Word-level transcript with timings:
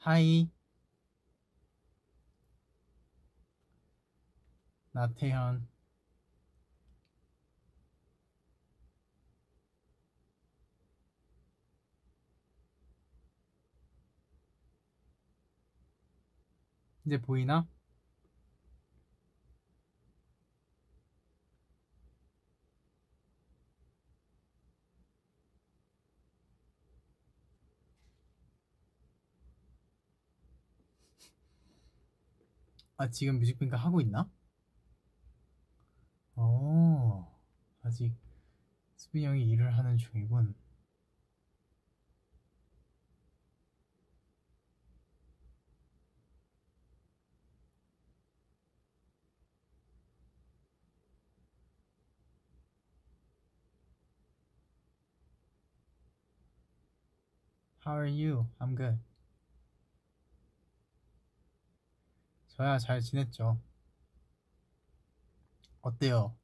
하이 0.00 0.48
나태현 4.92 5.66
이제 17.04 17.20
보이나? 17.20 17.66
아 33.00 33.08
지금 33.08 33.38
뮤직뱅크 33.38 33.74
하고 33.76 34.02
있나? 34.02 34.28
어 36.36 37.34
아직 37.80 38.14
수빈 38.96 39.24
형이 39.24 39.48
일을 39.48 39.74
하는 39.78 39.96
중이군. 39.96 40.54
How 57.82 57.94
are 57.96 58.06
you? 58.06 58.46
I'm 58.60 58.74
good. 58.76 58.98
저야 62.60 62.78
잘 62.78 63.00
지냈죠. 63.00 63.58
어때요? 65.80 66.36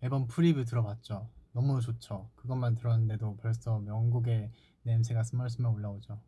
앨범 0.00 0.28
프리뷰 0.28 0.64
들어봤죠? 0.64 1.28
너무 1.50 1.80
좋죠. 1.80 2.30
그것만 2.36 2.76
들었는데도 2.76 3.36
벌써 3.38 3.80
명곡의 3.80 4.52
냄새가 4.84 5.24
스멀스멀 5.24 5.74
올라오죠. 5.74 6.22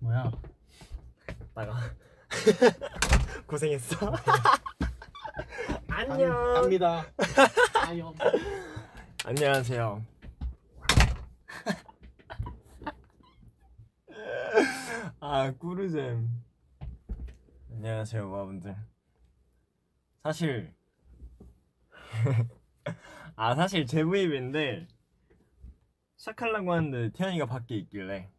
뭐야? 0.00 0.30
나가 1.54 1.80
고생했어 3.48 3.96
안녕. 5.88 6.52
갑니다. 6.52 7.06
안녕하세요 9.24 10.15
아 15.28 15.50
꾸르잼. 15.50 16.30
안녕하세요 17.72 18.28
모아분들. 18.28 18.76
사실 20.22 20.72
아 23.34 23.56
사실 23.56 23.86
제브입인데 23.86 24.86
시작하려고 26.14 26.72
하는데 26.72 27.10
태연이가 27.10 27.46
밖에 27.46 27.74
있길래 27.76 28.30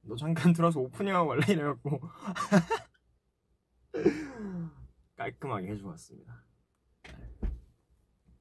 너 0.00 0.16
잠깐 0.16 0.54
들어서 0.54 0.80
오프닝하고 0.80 1.28
원래? 1.28 1.42
이래갖고 1.46 2.00
깔끔하게 5.16 5.72
해주고 5.72 5.90
왔습니다 5.90 6.42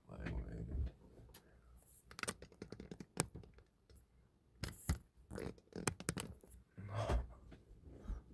아이고, 0.07 0.45
왜 0.47 0.55
이래. 0.57 0.73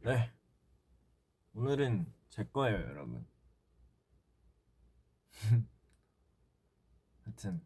네. 0.01 0.31
오늘은 1.53 2.11
제 2.29 2.43
거예요 2.45 2.77
여러분. 2.77 3.27
하여튼. 7.25 7.61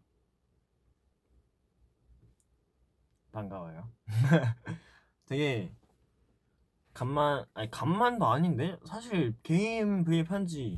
반가워요. 3.31 3.91
되게 5.25 5.75
간만 6.93 7.45
아니 7.53 7.69
간만도 7.69 8.25
아닌데? 8.25 8.77
사실 8.85 9.35
개인 9.43 10.03
브이앱 10.03 10.31
한지 10.31 10.75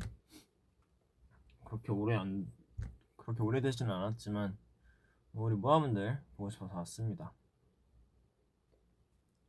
그렇게 1.64 1.92
오래 1.92 2.16
안 2.16 2.50
그렇게 3.16 3.42
오래 3.42 3.60
되지는 3.60 3.92
않았지만 3.92 4.56
우리 5.32 5.54
모아분들 5.54 6.22
보고 6.36 6.50
싶어서 6.50 6.76
왔습니다. 6.76 7.32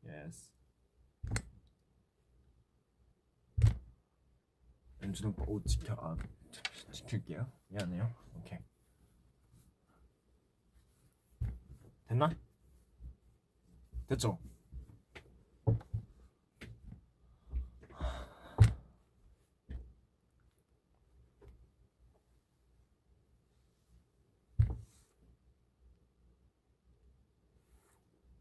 예 0.05 0.29
스. 5.07 5.23
연준 5.23 5.27
오빠 5.29 5.43
옷 5.47 5.65
지켜 5.65 5.93
아 5.93 6.15
지- 6.51 6.91
지킬게요. 6.91 7.49
미안해요. 7.69 8.13
오케이. 8.37 8.59
됐나? 12.07 12.29
됐죠? 14.07 14.37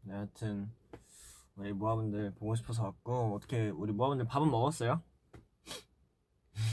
네, 0.01 0.13
하여튼 0.13 0.71
우리 1.55 1.73
모아분들 1.73 2.33
보고 2.35 2.55
싶어서 2.55 2.83
왔고 2.83 3.35
어떻게 3.35 3.69
우리 3.69 3.91
모아분들 3.91 4.25
밥은 4.27 4.49
먹었어요? 4.49 5.01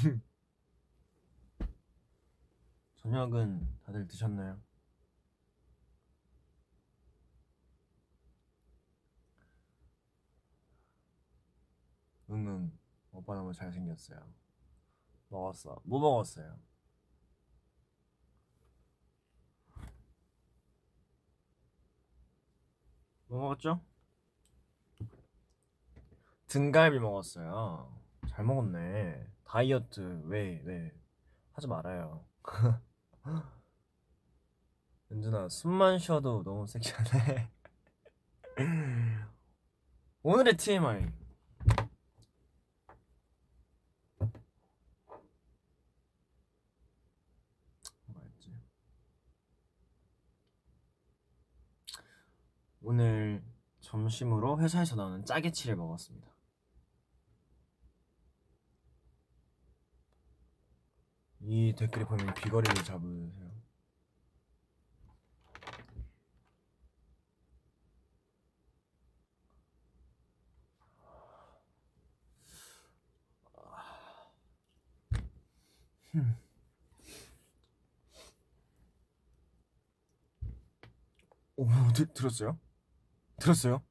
저녁은 2.96 3.66
다들 3.84 4.06
드셨나요? 4.06 4.60
응응 12.30 12.72
오빠 13.12 13.34
너무 13.34 13.52
잘생겼어요 13.52 14.18
먹었어 15.28 15.80
뭐 15.84 16.00
먹었어요? 16.00 16.58
뭐 23.26 23.40
먹었죠? 23.40 23.80
등갈비 26.54 27.00
먹었어요. 27.00 27.92
잘 28.28 28.44
먹었네. 28.44 29.33
다이어트 29.54 30.00
왜 30.24 30.60
왜 30.64 30.92
하지 31.52 31.68
말아요. 31.68 32.26
은준아 35.12 35.48
숨만 35.48 36.00
쉬어도 36.00 36.42
너무 36.42 36.66
섹시하네. 36.66 37.52
오늘의 40.24 40.56
TMI. 40.56 41.08
뭐였지? 48.06 48.50
오늘 52.82 53.44
점심으로 53.78 54.58
회사에서 54.58 54.96
나오는 54.96 55.24
짜게치를 55.24 55.76
먹었습니다. 55.76 56.33
이 61.46 61.74
댓글에 61.76 62.04
보면 62.04 62.32
귀걸이를 62.34 62.84
잡으세요. 62.84 63.52
흠. 76.12 76.36
오, 81.56 81.66
들, 81.94 82.06
들었어요? 82.14 82.58
들었어요? 83.38 83.82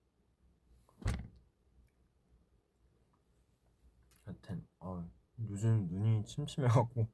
하여튼 4.26 4.68
어, 4.80 5.08
요즘 5.50 5.88
눈이 5.90 6.24
침침해갖고 6.26 7.08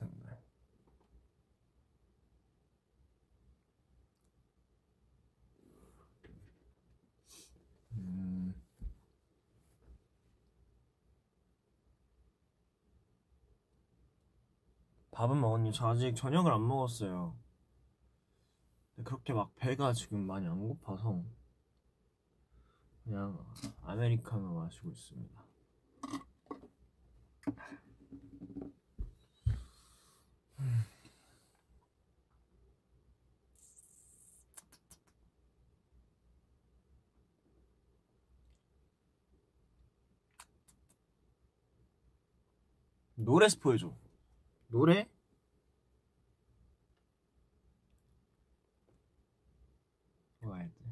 네. 0.00 0.36
음, 7.96 8.54
밥은 15.10 15.40
먹었니? 15.40 15.72
저 15.72 15.88
아직 15.88 16.14
저녁을 16.14 16.52
안 16.52 16.64
먹었어요. 16.68 17.34
근데 18.94 19.08
그렇게 19.08 19.32
막 19.32 19.54
배가 19.56 19.92
지금 19.92 20.26
많이 20.26 20.46
안 20.46 20.58
고파서 20.68 21.22
그냥 23.06 23.38
아메리카노 23.84 24.52
마시고 24.52 24.90
있습니다. 24.90 25.46
노래 43.26 43.48
스포해줘. 43.48 43.92
노래? 44.68 45.08
뭐가 50.40 50.58
했지? 50.58 50.84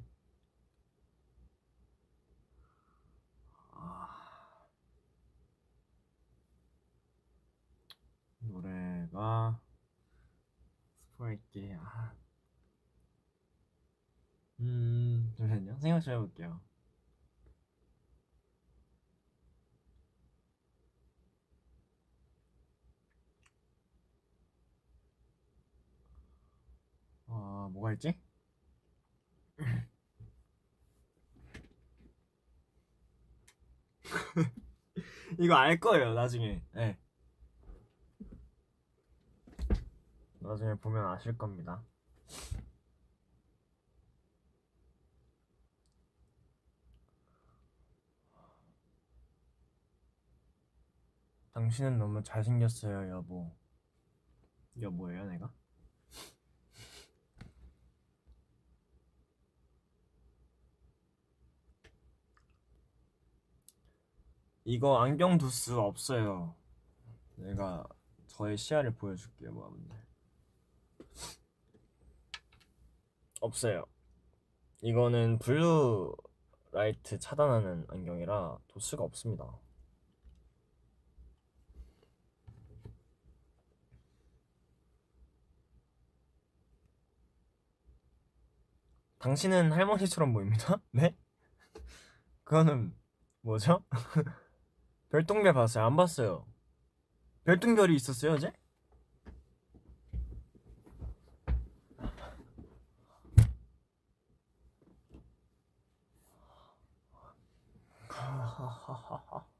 아... 3.73 4.09
노래가 8.41 9.61
스포할게. 11.13 11.77
아... 11.79 12.15
음, 14.61 15.33
잠시만요. 15.37 15.79
생각 15.79 15.94
좀 16.05 16.15
해볼게요. 16.15 16.61
아, 27.27 27.69
뭐가 27.73 27.93
있지? 27.95 28.15
이거 35.39 35.55
알 35.55 35.81
거예요, 35.81 36.15
나중에. 36.15 36.63
네. 36.73 36.99
나중에 40.41 40.75
보면 40.75 41.07
아실 41.07 41.37
겁니다. 41.39 41.83
당신은 51.55 51.99
너무 51.99 52.21
잘생겼어요, 52.23 53.11
여보. 53.11 53.51
여보예요, 54.81 55.25
내가? 55.27 55.53
이거 64.65 65.01
안경 65.01 65.39
도수 65.39 65.73
없어요. 65.73 66.57
내가 67.37 67.87
저의 68.27 68.57
시야를 68.57 68.93
보여줄게요, 68.97 69.51
여러분들. 69.51 69.97
없어요. 73.41 73.85
이거는 74.81 75.39
blue 75.39 76.17
light 76.73 77.19
차단하는 77.21 77.87
안경이라 77.89 78.59
도수가 78.67 79.05
없습니다. 79.05 79.57
당신은 89.25 89.73
할머니처럼 89.73 90.35
보입니다. 90.35 90.83
네? 90.93 91.17
그거는 92.45 92.95
뭐죠? 93.41 93.83
별똥별 95.09 95.55
봤어요? 95.55 95.87
안 95.87 95.97
봤어요. 95.97 96.47
별똥별이 97.45 97.95
있었어요, 97.95 98.33
어제? 98.33 98.53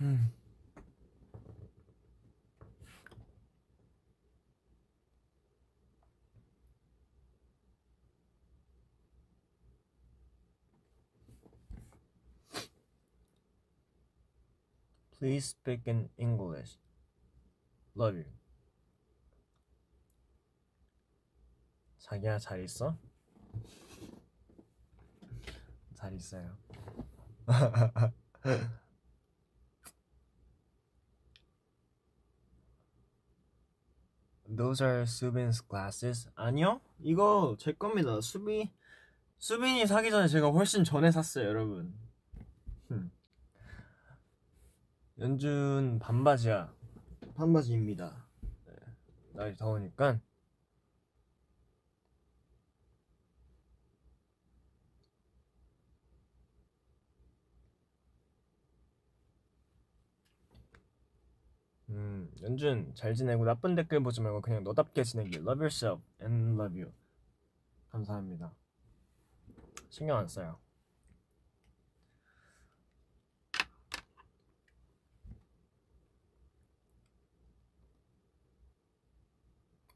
음. 0.00 0.32
Please 15.18 15.46
speak 15.46 15.88
in 15.88 16.08
English. 16.16 16.78
Love 17.96 18.18
you. 18.18 18.24
자기야 21.98 22.38
잘 22.38 22.62
있어? 22.62 22.96
잘 25.94 26.14
있어요. 26.14 26.56
Those 34.48 34.82
are 34.82 35.02
Subin's 35.02 35.60
glasses. 35.68 36.30
아니요, 36.34 36.80
이거 37.00 37.56
제 37.58 37.72
겁니다. 37.72 38.20
수빈 38.20 38.68
수빈이 39.38 39.86
사기 39.86 40.10
전에 40.10 40.26
제가 40.26 40.50
훨씬 40.50 40.84
전에 40.84 41.10
샀어요, 41.10 41.46
여러분. 41.48 41.94
흠. 42.88 43.10
연준 45.18 45.98
반바지야. 46.00 46.72
반바지입니다. 47.34 48.24
네, 48.66 48.72
날이 49.34 49.56
더우니까. 49.56 50.20
음, 61.90 62.27
연준 62.42 62.94
잘 62.94 63.14
지내고 63.14 63.44
나쁜 63.44 63.74
댓글 63.74 64.00
보지 64.00 64.20
말고 64.20 64.40
그냥 64.40 64.62
너답게 64.64 65.02
지내기. 65.04 65.38
Love 65.38 65.58
yourself 65.58 66.02
and 66.20 66.60
love 66.60 66.80
you. 66.80 66.92
감사합니다. 67.90 68.52
신경 69.88 70.18
안 70.18 70.28
써요. 70.28 70.58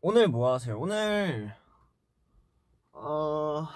오늘 0.01 0.27
뭐 0.27 0.53
하세요? 0.53 0.77
오늘 0.81 1.55
어... 2.93 3.69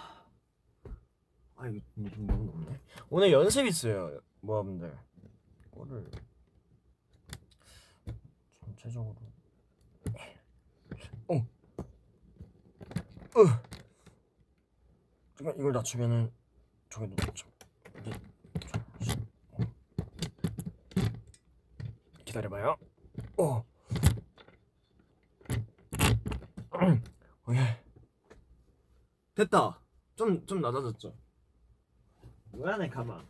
아 1.54 1.68
이거 1.68 1.84
좀 1.94 2.26
너무 2.26 2.44
높네. 2.44 2.80
오늘 3.10 3.30
연습 3.32 3.64
있어요, 3.64 4.20
모아분들. 4.40 4.98
이거를 5.66 6.10
전체적으로 8.86 9.14
어, 11.28 11.34
어. 11.34 11.46
잠깐 15.34 15.54
이걸 15.58 15.72
낮추면은 15.72 16.32
저기 16.88 17.08
놓죠. 17.08 17.46
저, 18.04 18.10
어. 19.52 19.58
기다려봐요. 22.24 22.76
어. 23.38 23.64
오케이. 27.46 27.64
됐다. 29.34 29.80
좀 30.14 30.46
좀 30.46 30.60
낮아졌죠. 30.60 31.14
뭐야 32.52 32.76
내 32.78 32.88
가방. 32.88 33.26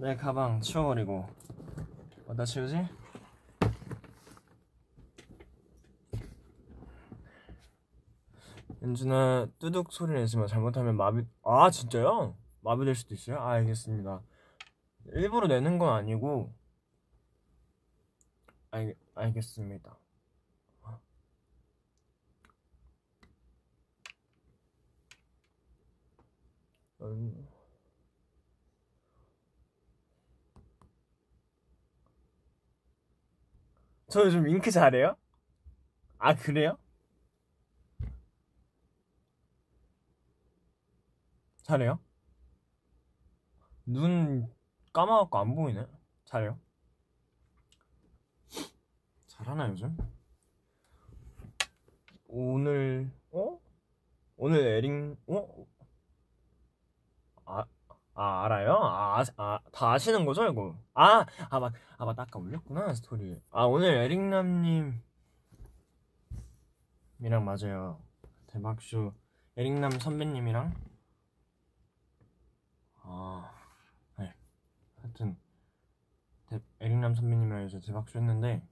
내 0.00 0.16
가방 0.16 0.62
치워버리고 0.62 1.28
어디다 2.26 2.46
치우지? 2.46 2.88
연준아 8.80 9.48
뚜둑 9.58 9.92
소리 9.92 10.14
내지 10.14 10.38
마 10.38 10.46
잘못하면 10.46 10.96
마비 10.96 11.26
아 11.42 11.70
진짜요? 11.70 12.34
마비될 12.62 12.94
수도 12.94 13.14
있어요? 13.14 13.40
아 13.40 13.50
알겠습니다 13.52 14.22
일부러 15.12 15.46
내는 15.48 15.78
건 15.78 15.92
아니고 15.92 16.50
알, 18.70 18.94
알겠습니다. 19.14 19.98
음. 27.02 27.49
저 34.10 34.24
요즘 34.24 34.44
윙크 34.44 34.72
잘해요? 34.72 35.16
아 36.18 36.34
그래요? 36.34 36.76
잘해요? 41.62 42.00
눈 43.86 44.52
까마갖고 44.92 45.38
안 45.38 45.54
보이네. 45.54 45.86
잘해요? 46.24 46.58
잘하나 49.28 49.68
요즘? 49.68 49.96
오늘 52.26 53.12
어? 53.30 53.60
오늘 54.36 54.58
에링 54.66 55.16
어? 55.28 55.66
아, 57.44 57.64
아 58.14 58.44
알아요? 58.44 58.74
아, 58.74 59.22
아, 59.36 59.58
다 59.72 59.92
아시는 59.92 60.24
거죠 60.26 60.46
이거? 60.46 60.76
아, 60.94 61.24
아, 61.48 61.60
맞, 61.60 61.72
아, 61.96 62.04
맞, 62.04 62.18
아까 62.18 62.38
올렸구나 62.38 62.92
스토리. 62.94 63.40
아, 63.50 63.64
오늘 63.64 63.94
에릭남님 63.96 65.00
이랑 67.20 67.44
맞아요. 67.44 68.02
대박쇼 68.46 69.12
에릭남 69.56 69.98
선배님이랑 70.00 70.74
아, 73.02 73.50
네. 74.18 74.34
하여튼 75.02 75.36
대, 76.46 76.60
에릭남 76.80 77.14
선배님이랑 77.14 77.66
이제 77.66 77.80
대박쇼 77.80 78.18
했는데 78.18 78.66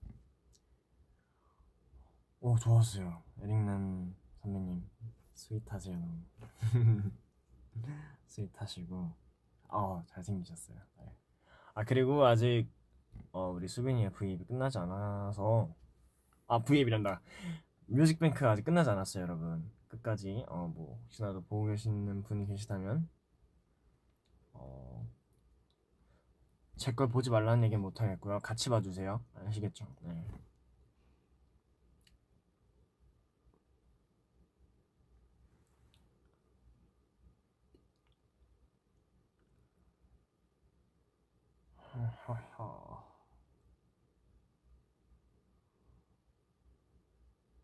오 2.40 2.56
좋았어요. 2.58 3.22
에릭남 3.42 4.14
선배님 4.42 4.88
스윗하세요. 5.34 5.98
스윗하시고 8.26 9.27
아 9.68 10.02
잘생기셨어요. 10.08 10.76
네. 10.98 11.04
아 11.74 11.84
그리고 11.84 12.24
아직 12.26 12.68
어, 13.32 13.50
우리 13.50 13.68
수빈이의 13.68 14.12
V앱이 14.12 14.46
끝나지 14.46 14.78
않아서 14.78 15.74
아 16.48 16.60
V앱이란다. 16.60 17.22
뮤직뱅크 17.88 18.46
아직 18.48 18.64
끝나지 18.64 18.90
않았어요, 18.90 19.24
여러분. 19.24 19.70
끝까지 19.88 20.44
어 20.48 20.68
뭐 20.68 21.00
혹시나도 21.04 21.42
보고 21.44 21.66
계시는 21.66 22.22
분이 22.24 22.46
계시다면 22.46 23.08
어, 24.52 25.06
제 26.78 26.92
걸 26.94 27.08
보지 27.08 27.28
말라는 27.28 27.62
얘기는 27.64 27.78
못 27.78 28.00
하겠고요. 28.00 28.38
같이 28.40 28.70
봐주세요. 28.70 29.22
아시겠죠? 29.34 29.86
네. 30.00 30.24
하하. 42.26 43.04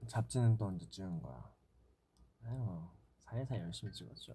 잡지는 0.09 0.57
또 0.57 0.67
언제 0.67 0.89
찍은 0.91 1.21
거야? 1.23 1.53
아유, 2.45 2.89
살살 3.25 3.61
열심히 3.61 3.93
찍었죠. 3.93 4.35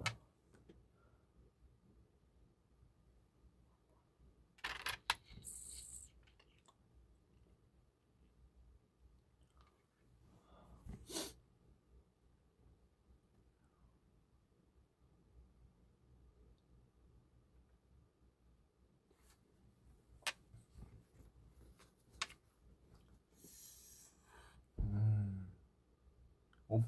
음. 24.80 25.48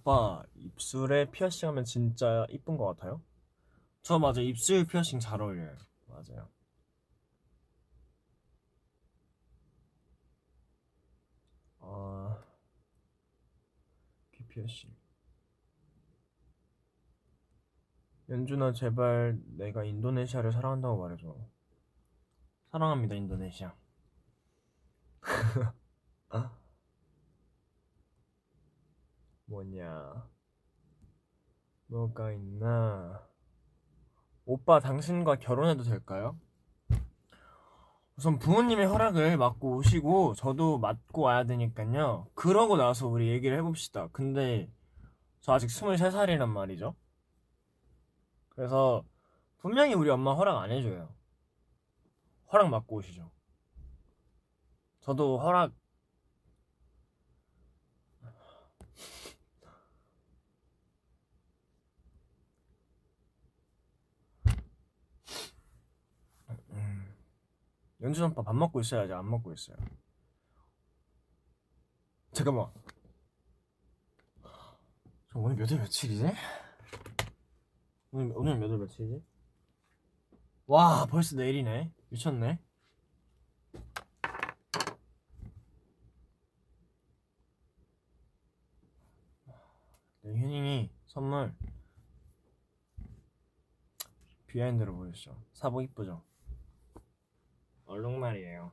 오빠 0.02 0.44
입술에 0.56 1.30
피어싱 1.30 1.70
하면 1.70 1.86
진짜 1.86 2.48
이쁜 2.50 2.76
것 2.78 2.86
같아요? 2.88 3.22
저 4.02 4.18
맞아 4.18 4.42
입술 4.42 4.86
피어싱 4.86 5.20
잘 5.20 5.42
어울려요. 5.42 5.78
맞아요. 6.08 6.50
아... 11.80 12.44
귀 14.32 14.44
피어싱. 14.48 14.90
연준아 18.30 18.74
제발 18.74 19.38
내가 19.58 19.84
인도네시아를 19.84 20.52
사랑한다고 20.52 20.98
말해줘. 20.98 21.36
사랑합니다 22.72 23.16
인도네시아 23.16 23.76
뭐냐? 29.52 30.30
뭐가 31.88 32.32
있나? 32.32 33.28
오빠 34.46 34.80
당신과 34.80 35.36
결혼해도 35.36 35.84
될까요? 35.84 36.40
우선 38.16 38.40
부모님의 38.40 38.86
허락을 38.86 39.38
받고 39.38 39.76
오시고 39.78 40.36
저도 40.36 40.78
맞고 40.78 41.24
와야 41.24 41.44
되니까요. 41.44 42.28
그러고 42.34 42.78
나서 42.78 43.08
우리 43.08 43.30
얘기를 43.30 43.58
해봅시다. 43.58 44.08
근데 44.14 44.72
저 45.42 45.54
아직 45.54 45.68
23살이란 45.68 46.48
말이죠. 46.48 46.96
그래서 48.50 49.04
분명히 49.58 49.94
우리 49.94 50.10
엄마 50.10 50.34
허락 50.34 50.60
안 50.60 50.72
해줘요. 50.72 51.14
허락 52.54 52.72
받고 52.72 52.98
오시죠. 52.98 53.30
저도 55.02 55.40
허락 55.40 55.74
음. 66.72 67.14
연준 68.02 68.32
오빠 68.32 68.42
밥 68.42 68.56
먹고 68.56 68.82
있어야지 68.82 69.14
안 69.14 69.30
먹고 69.30 69.54
있어요. 69.54 69.78
잠깐만. 72.32 72.72
저 75.32 75.40
오늘 75.40 75.56
몇월 75.56 75.78
며칠이지? 75.78 76.26
오늘 78.12 78.32
오늘 78.36 78.58
몇월 78.58 78.80
며칠이지? 78.80 79.24
와 80.66 81.06
벌써 81.06 81.36
내일이네. 81.36 81.94
미쳤네. 82.10 82.60
네, 90.24 90.40
현잉이 90.40 90.92
선물 91.08 91.54
비하인드로 94.48 94.96
보여주죠. 94.96 95.40
사복 95.54 95.84
이쁘죠? 95.84 96.24
얼룩말이에요. 97.92 98.72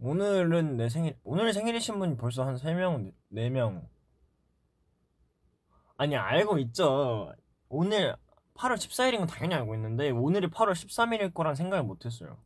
오늘은 0.00 0.76
내 0.76 0.88
생일, 0.88 1.16
오늘 1.22 1.52
생일이신 1.52 1.98
분이 2.00 2.16
벌써 2.16 2.44
한 2.44 2.56
3명, 2.56 3.12
4명. 3.32 3.86
아니, 5.96 6.16
알고 6.16 6.58
있죠. 6.58 7.32
오늘 7.68 8.16
8월 8.54 8.74
14일인 8.74 9.18
건 9.18 9.28
당연히 9.28 9.54
알고 9.54 9.74
있는데, 9.76 10.10
오늘이 10.10 10.48
8월 10.48 10.72
13일일 10.72 11.32
거란 11.32 11.54
생각을 11.54 11.84
못 11.84 12.04
했어요. 12.04 12.36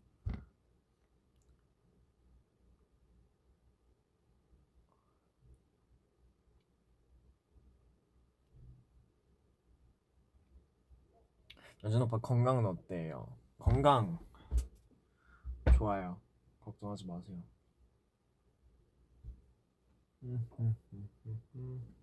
연준 11.87 12.03
오빠 12.03 12.19
건강은 12.19 12.67
어때요? 12.67 13.29
건강 13.61 14.19
좋아요. 15.79 16.21
걱정하지 16.59 17.07
마세요. 17.07 17.41
음, 20.25 20.45
음, 20.59 20.77
음. 21.55 21.95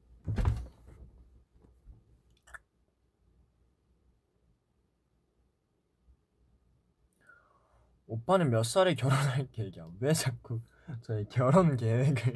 오빠는 8.07 8.51
몇 8.51 8.63
살에 8.63 8.95
결혼할 8.95 9.51
계획이야? 9.51 9.89
왜 9.99 10.13
자꾸 10.13 10.61
저희 11.01 11.25
결혼 11.27 11.75
계획을 11.75 12.35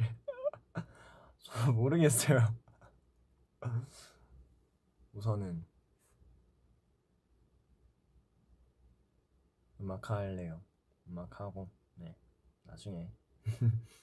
저 1.38 1.72
모르겠어요. 1.72 2.40
우선은 5.14 5.64
음악 9.80 10.10
할래요. 10.10 10.60
음악 11.08 11.40
하고 11.40 11.68
네. 11.94 12.16
나중에. 12.64 13.10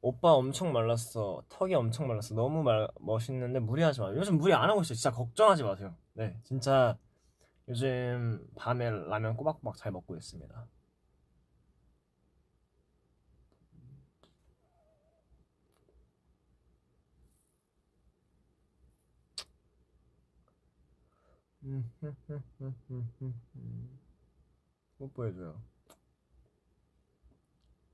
오빠 0.00 0.32
엄청 0.32 0.72
말랐어. 0.72 1.42
턱이 1.48 1.74
엄청 1.74 2.06
말랐어. 2.08 2.34
너무 2.34 2.62
말, 2.62 2.88
멋있는데 3.00 3.58
무리하지 3.58 4.00
마 4.00 4.08
요즘 4.14 4.38
무리 4.38 4.52
안 4.54 4.70
하고 4.70 4.80
있어요. 4.80 4.94
진짜 4.94 5.10
걱정하지 5.10 5.64
마세요. 5.64 5.94
네 6.14 6.36
진짜 6.44 6.96
요즘 7.68 8.46
밤에 8.56 8.90
라면 8.90 9.36
꼬박꼬박 9.36 9.76
잘 9.76 9.92
먹고 9.92 10.16
있습니다 10.16 10.66
뽀뽀해줘요. 24.98 25.62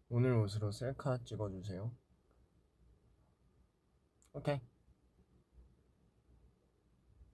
오늘 0.08 0.34
옷으로 0.34 0.70
셀카 0.70 1.24
찍어주세요. 1.24 1.92
오케이. 4.32 4.60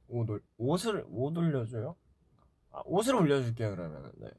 옷, 0.08 0.28
올, 0.30 0.42
옷을 0.56 1.04
옷 1.08 1.36
올려줘요? 1.36 1.96
아 2.70 2.82
옷을 2.84 3.14
올려줄게요 3.16 3.70
그러면은. 3.70 4.12
네. 4.16 4.30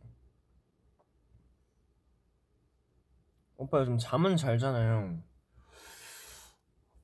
오빠 3.58 3.80
요즘 3.82 3.98
잠은 4.00 4.38
잘 4.38 4.58
자나요? 4.58 5.22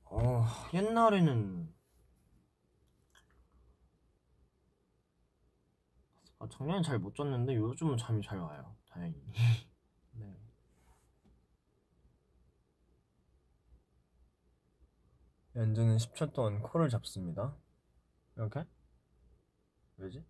어 0.04 0.44
옛날에는 0.74 1.77
아, 6.40 6.48
작년엔 6.48 6.82
잘못 6.82 7.14
잤는데 7.16 7.56
요즘은 7.56 7.96
잠이 7.96 8.22
잘 8.22 8.38
와요. 8.38 8.76
다행히. 8.86 9.20
네. 10.12 10.36
연주는 15.56 15.96
10초 15.96 16.32
동안 16.32 16.62
코를 16.62 16.88
잡습니다. 16.88 17.56
이렇게? 18.36 18.64
왜지? 19.96 20.24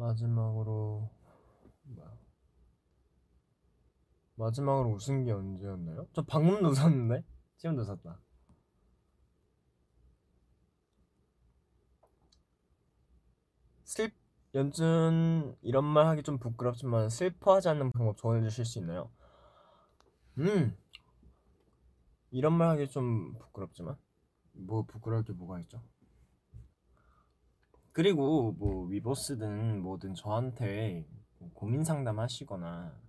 마지막으로 0.00 1.10
뭐야? 1.82 2.18
마지막으로 4.36 4.94
웃은 4.94 5.24
게 5.24 5.32
언제였나요? 5.32 6.06
저 6.14 6.22
방금도 6.22 6.68
웃었는데? 6.72 7.22
지금도 7.58 7.82
웃었다. 7.82 8.18
슬 13.84 14.10
연준 14.54 15.54
이런 15.60 15.84
말 15.84 16.06
하기 16.06 16.22
좀 16.22 16.38
부끄럽지만 16.38 17.10
슬퍼하지 17.10 17.68
않는 17.68 17.92
방법 17.92 18.16
조언해 18.16 18.42
주실 18.48 18.64
수 18.64 18.78
있나요? 18.78 19.10
음 20.38 20.76
이런 22.30 22.52
말 22.54 22.68
하기 22.70 22.88
좀 22.88 23.34
부끄럽지만 23.38 23.96
뭐 24.52 24.84
부끄러울 24.84 25.24
게 25.24 25.32
뭐가 25.32 25.60
있죠? 25.60 25.82
그리고 27.92 28.52
뭐 28.52 28.86
위버스든 28.86 29.82
뭐든 29.82 30.14
저한테 30.14 31.06
뭐 31.38 31.50
고민 31.54 31.84
상담하시거나 31.84 33.00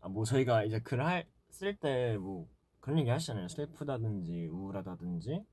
아 0.00 0.08
뭐 0.08 0.24
저희가 0.24 0.64
이제 0.64 0.78
글할쓸때 0.80 2.16
뭐 2.18 2.48
그런 2.80 2.98
얘기 3.00 3.10
하시잖아요. 3.10 3.48
슬프다든지 3.48 4.46
우울하다든지. 4.48 5.44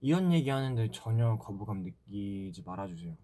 이런 0.00 0.32
얘기 0.32 0.48
하는데 0.50 0.90
전혀 0.92 1.36
거부감 1.38 1.82
느끼지 1.82 2.62
말아주세요. 2.64 3.16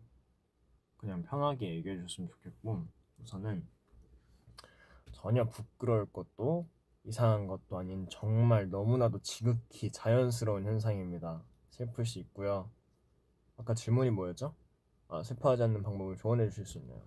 그냥 0.99 1.23
편하게 1.23 1.77
얘기해 1.77 1.97
주셨으면 1.97 2.29
좋겠고 2.31 2.87
우선은 3.23 3.67
전혀 5.13 5.45
부끄러울 5.49 6.07
것도 6.13 6.69
이상한 7.05 7.47
것도 7.47 7.79
아닌 7.79 8.07
정말 8.11 8.69
너무나도 8.71 9.21
지극히 9.21 9.91
자연스러운 9.93 10.65
현상입니다. 10.67 11.43
슬플 11.71 12.05
수 12.07 12.19
있고요 12.21 12.71
아까 13.57 13.75
질문이 13.75 14.11
뭐였죠? 14.11 14.55
아, 15.09 15.23
슬퍼하지 15.23 15.63
않는 15.65 15.83
방법을 15.83 16.17
조언해 16.17 16.49
주실 16.49 16.67
수 16.67 16.79
있나요? 16.79 17.03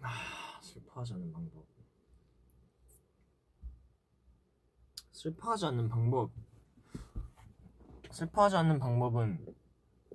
아, 0.00 0.60
슬퍼하지 0.62 1.14
않는 1.14 1.32
방법. 1.32 1.66
슬퍼하지 5.12 5.66
않는 5.66 5.88
방법. 5.88 6.30
슬퍼하지 8.10 8.56
않는 8.56 8.78
방법은 8.78 9.54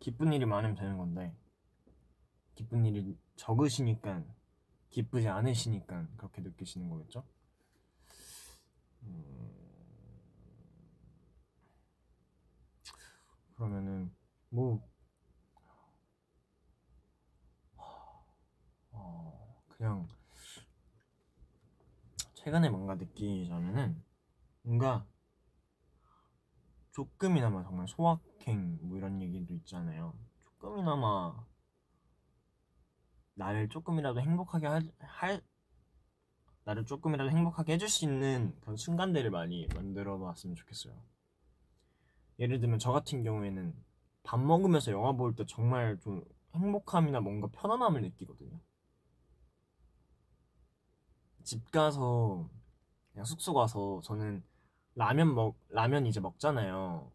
기쁜 0.02 0.34
일이 0.34 0.46
많으면 0.46 0.76
되는 0.76 0.98
건데 0.98 1.34
기쁜 2.56 2.86
일이 2.86 3.18
적으시니까 3.36 4.24
기쁘지 4.90 5.28
않으시니까 5.28 6.08
그렇게 6.18 6.42
느끼시는 6.42 6.90
거겠죠? 6.90 7.24
음... 9.04 9.35
그러면은 13.56 14.14
뭐 14.50 14.88
어, 18.92 19.64
그냥 19.70 20.08
최근에 22.34 22.70
뭔가 22.70 22.96
느끼자면은 22.96 24.04
뭔가 24.62 25.06
조금이나마 26.92 27.64
정말 27.64 27.88
소확행 27.88 28.80
뭐 28.82 28.98
이런 28.98 29.22
얘기도 29.22 29.54
있잖아요. 29.54 30.14
조금이나마 30.44 31.46
나를 33.34 33.68
조금이라도 33.68 34.22
행복하게 34.22 34.68
할, 34.68 34.84
할 35.00 35.42
나를 36.64 36.86
조금이라도 36.86 37.30
행복하게 37.30 37.74
해줄 37.74 37.90
수 37.90 38.06
있는 38.06 38.56
그런 38.62 38.76
순간들을 38.78 39.30
많이 39.30 39.68
만들어 39.76 40.18
봤으면 40.20 40.56
좋겠어요. 40.56 40.94
예를 42.40 42.60
들면 42.60 42.80
저 42.80 42.92
같은 42.92 43.24
경우에는 43.24 43.74
밥 44.24 44.40
먹으면서 44.40 44.92
영화 44.92 45.14
볼 45.14 45.36
때 45.36 45.46
정말 45.46 45.98
좀 46.00 46.24
행복함이나 46.56 47.20
뭔가 47.22 47.48
편안함을 47.48 48.02
느끼거든요. 48.02 48.60
집 51.44 51.72
가서 51.72 52.50
그냥 53.12 53.26
숙소 53.26 53.54
가서 53.54 54.02
저는 54.04 54.44
라면 54.96 55.36
먹 55.36 55.56
라면 55.70 56.06
이제 56.06 56.20
먹잖아요. 56.20 57.12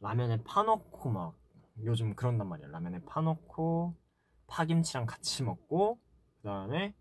라면에 0.00 0.42
파 0.44 0.62
넣고 0.62 1.10
막 1.10 1.34
요즘 1.82 2.14
그런단 2.14 2.48
말이야. 2.48 2.68
라면에 2.68 3.00
파 3.04 3.20
넣고 3.20 3.94
파김치랑 4.46 5.06
같이 5.06 5.42
먹고 5.42 5.98
그다음에 6.38 6.94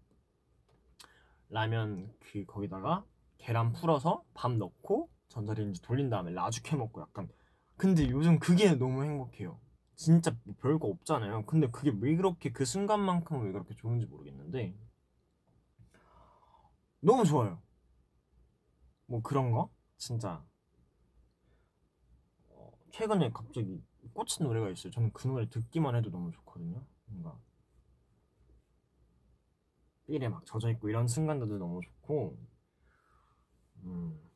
라면 1.50 2.14
그 2.20 2.46
거기다가 2.46 3.06
계란 3.38 3.72
풀어서 3.74 4.24
밥 4.34 4.52
넣고 4.54 5.10
전자레인지 5.30 5.82
돌린 5.82 6.10
다음에 6.10 6.32
라죽 6.32 6.72
해 6.72 6.76
먹고 6.76 7.02
약간. 7.02 7.30
근데 7.78 8.10
요즘 8.10 8.40
그게 8.40 8.76
너무 8.76 9.04
행복해요. 9.04 9.60
진짜 9.96 10.36
뭐 10.44 10.56
별거 10.60 10.88
없잖아요. 10.88 11.46
근데 11.46 11.68
그게 11.70 11.92
왜 12.00 12.16
그렇게 12.16 12.52
그 12.52 12.66
순간만큼은 12.66 13.46
왜 13.46 13.52
그렇게 13.52 13.76
좋은지 13.76 14.06
모르겠는데. 14.06 14.76
너무 17.02 17.24
좋아요. 17.26 17.62
뭐 19.06 19.22
그런 19.22 19.52
거? 19.52 19.70
진짜. 19.98 20.44
어, 22.50 22.72
최근에 22.92 23.32
갑자기 23.32 23.82
꽂힌 24.14 24.46
노래가 24.46 24.70
있어요. 24.70 24.92
저는 24.92 25.12
그 25.14 25.28
노래 25.28 25.48
듣기만 25.50 25.96
해도 25.96 26.10
너무 26.10 26.32
좋거든요. 26.32 26.86
뭔가. 27.06 27.40
삘에 30.08 30.28
막 30.28 30.46
젖어있고 30.46 30.90
이런 30.90 31.08
순간들도 31.08 31.58
너무 31.58 31.82
좋고. 31.82 32.38
음. 33.84 34.29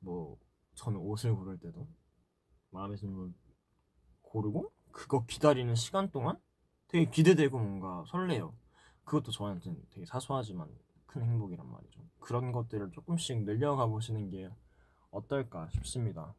뭐 0.00 0.38
저는 0.74 0.98
옷을 1.00 1.34
고를 1.34 1.58
때도 1.58 1.86
마음에 2.70 2.96
드는 2.96 3.14
걸 3.14 3.32
고르고 4.22 4.70
그거 4.92 5.24
기다리는 5.26 5.74
시간 5.74 6.10
동안 6.10 6.38
되게 6.88 7.10
기대되고 7.10 7.58
뭔가 7.58 8.04
설레요. 8.08 8.54
그것도 9.04 9.32
저한테는 9.32 9.82
되게 9.90 10.06
사소하지만 10.06 10.68
큰 11.06 11.22
행복이란 11.22 11.66
말이죠. 11.66 12.00
그런 12.20 12.52
것들을 12.52 12.90
조금씩 12.92 13.44
늘려가 13.44 13.86
보시는 13.86 14.30
게 14.30 14.50
어떨까 15.10 15.68
싶습니다. 15.70 16.34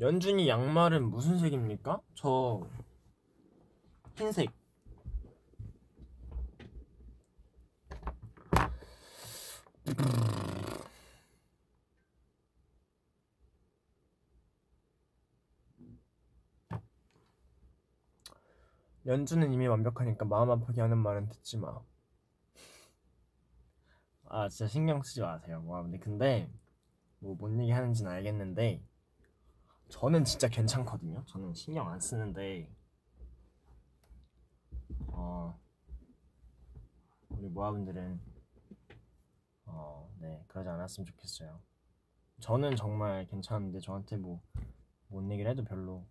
연준이 0.00 0.48
양말은 0.48 1.10
무슨 1.10 1.38
색입니까? 1.38 2.00
저 2.14 2.60
흰색. 4.16 4.50
연준은 19.06 19.52
이미 19.52 19.66
완벽하니까 19.68 20.24
마음 20.24 20.50
아프게 20.50 20.80
하는 20.80 20.98
말은 20.98 21.28
듣지 21.28 21.58
마. 21.58 21.80
아 24.28 24.48
진짜 24.48 24.66
신경 24.68 25.02
쓰지 25.02 25.20
마세요. 25.22 25.60
뭐 25.62 25.82
근데 25.82 25.98
근데 25.98 26.50
뭐 27.20 27.36
뭔 27.36 27.58
얘기 27.60 27.70
하는지는 27.70 28.10
알겠는데 28.10 28.82
저는 29.94 30.24
진짜 30.24 30.48
괜찮거든요. 30.48 31.24
저는 31.26 31.54
신경 31.54 31.88
안 31.88 32.00
쓰는데 32.00 32.68
어 35.06 35.56
우리 37.28 37.48
모아분들은 37.48 38.20
어 39.66 40.10
네 40.18 40.44
그러지 40.48 40.68
않았으면 40.68 41.06
좋겠어요. 41.06 41.60
저는 42.40 42.74
정말 42.74 43.26
괜찮은데 43.28 43.78
저한테 43.78 44.16
뭐뭔 44.16 45.30
얘기를 45.30 45.48
해도 45.48 45.62
별로 45.62 46.04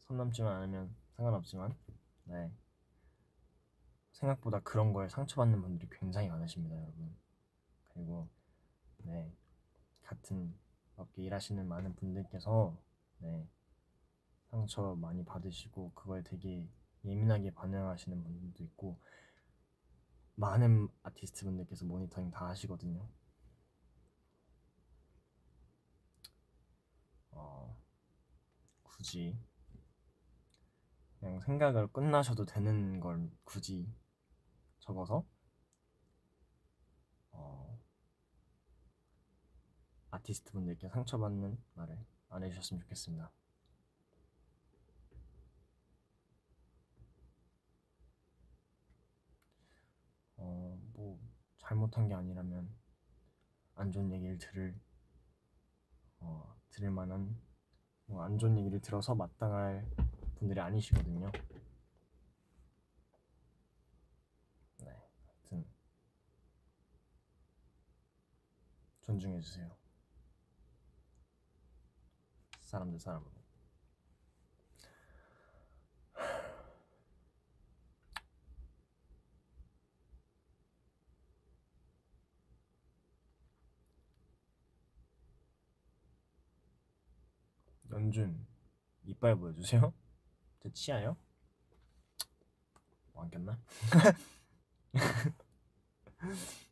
선 0.00 0.18
넘지만 0.18 0.54
않으면 0.56 0.94
상관없지만 1.16 1.74
네 2.24 2.52
생각보다 4.12 4.60
그런 4.60 4.92
거에 4.92 5.08
상처받는 5.08 5.62
분들이 5.62 5.88
굉장히 5.90 6.28
많으십니다, 6.28 6.76
여러분. 6.76 7.16
그리고 7.88 8.28
네 8.98 9.32
같은 10.02 10.54
업계 11.00 11.22
일하시는 11.22 11.66
많은 11.66 11.94
분들께서 11.96 12.76
네 13.18 13.48
상처 14.50 14.94
많이 14.96 15.24
받으시고 15.24 15.92
그거에 15.94 16.22
되게 16.22 16.68
예민하게 17.04 17.52
반응하시는 17.52 18.22
분들도 18.22 18.64
있고 18.64 19.00
많은 20.34 20.88
아티스트 21.02 21.44
분들께서 21.44 21.84
모니터링 21.84 22.30
다 22.30 22.48
하시거든요. 22.48 23.08
어, 27.30 27.76
굳이 28.82 29.38
그냥 31.18 31.40
생각을 31.40 31.86
끝나셔도 31.88 32.44
되는 32.46 33.00
걸 33.00 33.30
굳이 33.44 33.86
적어서 34.80 35.24
아티스트 40.20 40.52
분들께 40.52 40.88
상처받는 40.88 41.58
말을 41.74 41.98
안 42.28 42.42
해주셨으면 42.44 42.80
좋겠습니다. 42.82 43.32
어, 50.36 50.78
뭐 50.92 51.18
잘못한 51.58 52.08
게 52.08 52.14
아니라면 52.14 52.68
안 53.74 53.92
좋은 53.92 54.12
얘기를 54.12 54.38
들을 54.38 54.78
어, 56.20 56.54
들을 56.70 56.90
만한 56.90 57.36
뭐 58.06 58.22
안 58.24 58.36
좋은 58.38 58.58
얘기를 58.58 58.80
들어서 58.80 59.14
마땅할 59.14 59.88
분들이 60.36 60.60
아니시거든요. 60.60 61.30
네, 64.78 64.86
하여튼 65.26 65.64
존중해 69.02 69.40
주세요. 69.40 69.79
사람들 72.70 73.00
사람으로. 73.00 73.28
연준 87.90 88.46
이빨 89.02 89.34
보여주세요. 89.34 89.92
제 90.60 90.70
치아요? 90.72 91.16
뭐안 93.12 93.30
꼈나? 93.30 93.58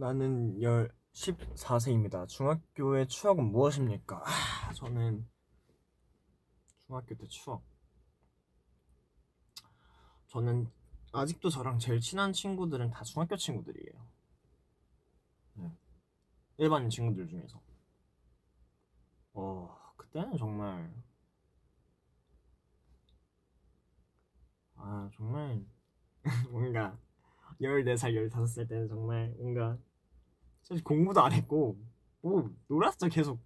나는 0.00 0.60
열 0.62 0.90
14세입니다. 1.12 2.26
중학교의 2.26 3.06
추억은 3.06 3.52
무엇입니까? 3.52 4.24
아, 4.24 4.72
저는 4.72 5.28
중학교 6.86 7.14
때 7.14 7.26
추억. 7.26 7.62
저는 10.28 10.70
아직도 11.12 11.50
저랑 11.50 11.78
제일 11.78 12.00
친한 12.00 12.32
친구들은 12.32 12.90
다 12.90 13.04
중학교 13.04 13.36
친구들이에요. 13.36 14.06
네. 15.56 15.70
일반인 16.56 16.88
친구들 16.88 17.28
중에서. 17.28 17.60
어, 19.34 19.92
그때는 19.98 20.38
정말 20.38 20.94
아, 24.76 25.10
정말 25.14 25.62
뭔가 26.50 26.98
14살, 27.60 28.14
15살 28.14 28.66
때는 28.66 28.88
정말 28.88 29.34
뭔가 29.36 29.76
사실 30.70 30.84
공부도 30.84 31.20
안 31.20 31.32
했고 31.32 31.76
뭐 32.22 32.48
놀았죠, 32.68 33.08
계속. 33.08 33.40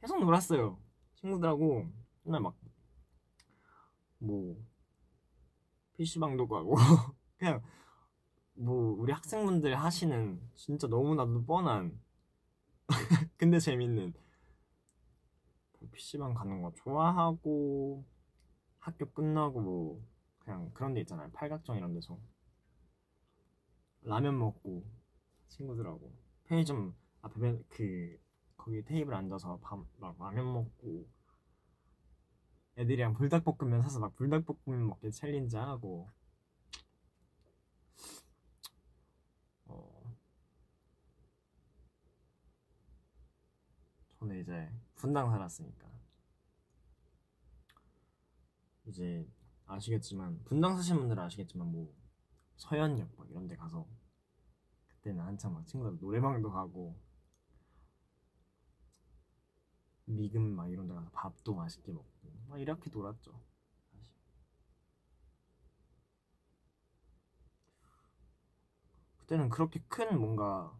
계속 0.00 0.18
놀았어요. 0.18 0.76
친구들하고. 1.14 1.88
맨날 2.24 2.40
막뭐 4.18 4.56
PC방도 5.92 6.48
가고. 6.48 6.74
그냥 7.38 7.62
뭐 8.54 8.96
우리 8.98 9.12
학생분들 9.12 9.78
하시는 9.78 10.40
진짜 10.56 10.88
너무나도 10.88 11.44
뻔한 11.44 12.00
근데 13.36 13.60
재밌는 13.60 14.12
PC방 15.92 16.34
가는 16.34 16.60
거 16.60 16.72
좋아하고 16.72 18.04
학교 18.80 19.12
끝나고 19.12 19.60
뭐 19.60 20.04
그냥 20.40 20.72
그런 20.74 20.92
데 20.92 21.00
있잖아요. 21.02 21.30
팔각정 21.30 21.76
이런 21.76 21.94
데서. 21.94 22.18
라면 24.02 24.38
먹고 24.38 24.84
친구들하고 25.48 26.23
편의점 26.44 26.94
앞에 27.22 27.62
그 27.68 28.18
거기 28.56 28.82
테이블 28.84 29.14
앉아서 29.14 29.58
밥, 29.60 29.84
막 29.98 30.16
라면 30.18 30.52
먹고 30.52 31.06
애들이랑 32.76 33.12
불닭볶음면 33.12 33.82
사서 33.82 34.00
막 34.00 34.14
불닭볶음면 34.16 34.86
먹기 34.88 35.12
챌린지 35.12 35.56
하고. 35.56 36.10
어. 39.66 40.16
저는 44.18 44.40
이제 44.40 44.70
분당 44.96 45.30
살았으니까. 45.30 45.88
이제 48.86 49.26
아시겠지만 49.66 50.42
분당 50.44 50.76
사시는 50.76 51.00
분들은 51.00 51.22
아시겠지만 51.22 51.70
뭐 51.70 51.94
서현역 52.56 53.08
막 53.16 53.30
이런 53.30 53.46
데 53.48 53.56
가서 53.56 53.86
그때는 55.04 55.22
한참 55.22 55.52
막 55.52 55.66
친구들 55.66 55.98
노래방도 56.00 56.50
가고 56.50 56.96
미금 60.06 60.56
막 60.56 60.70
이런 60.70 60.88
데 60.88 60.94
가서 60.94 61.10
밥도 61.12 61.54
맛있게 61.54 61.92
먹고 61.92 62.32
막 62.48 62.58
이렇게 62.58 62.88
놀았죠. 62.90 63.38
사실 63.92 64.14
그때는 69.18 69.50
그렇게 69.50 69.80
큰 69.88 70.18
뭔가 70.18 70.72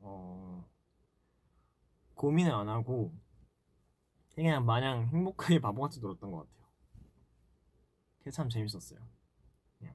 어 0.00 0.64
고민을 2.14 2.52
안 2.52 2.68
하고 2.68 3.12
그냥 4.34 4.64
마냥 4.64 5.08
행복하게 5.08 5.58
바보같이 5.60 5.98
놀았던 6.00 6.30
것 6.30 6.38
같아요. 6.38 6.68
그게 8.18 8.30
참 8.30 8.48
재밌었어요 8.48 9.00
그냥 9.78 9.94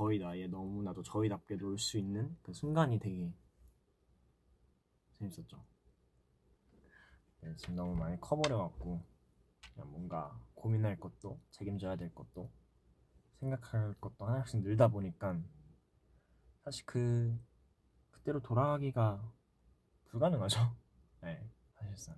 저희 0.00 0.18
나이에 0.18 0.46
너무나도 0.46 1.02
저희답게 1.02 1.56
놀 1.56 1.76
수 1.78 1.98
있는 1.98 2.34
그 2.40 2.54
순간이 2.54 2.98
되게 2.98 3.34
재밌었죠. 5.18 5.62
네, 7.42 7.54
지금 7.56 7.74
너무 7.74 7.94
많이 7.94 8.18
커버려갖고 8.18 9.02
그냥 9.74 9.90
뭔가 9.90 10.40
고민할 10.54 10.98
것도 10.98 11.38
책임져야 11.50 11.96
될 11.96 12.14
것도 12.14 12.50
생각할 13.40 13.94
것도 14.00 14.24
하나씩 14.24 14.62
늘다 14.62 14.88
보니까 14.88 15.38
사실 16.64 16.86
그 16.86 17.38
그때로 18.10 18.40
돌아가기가 18.40 19.22
불가능하죠. 20.06 20.74
네, 21.20 21.46
사실상 21.74 22.16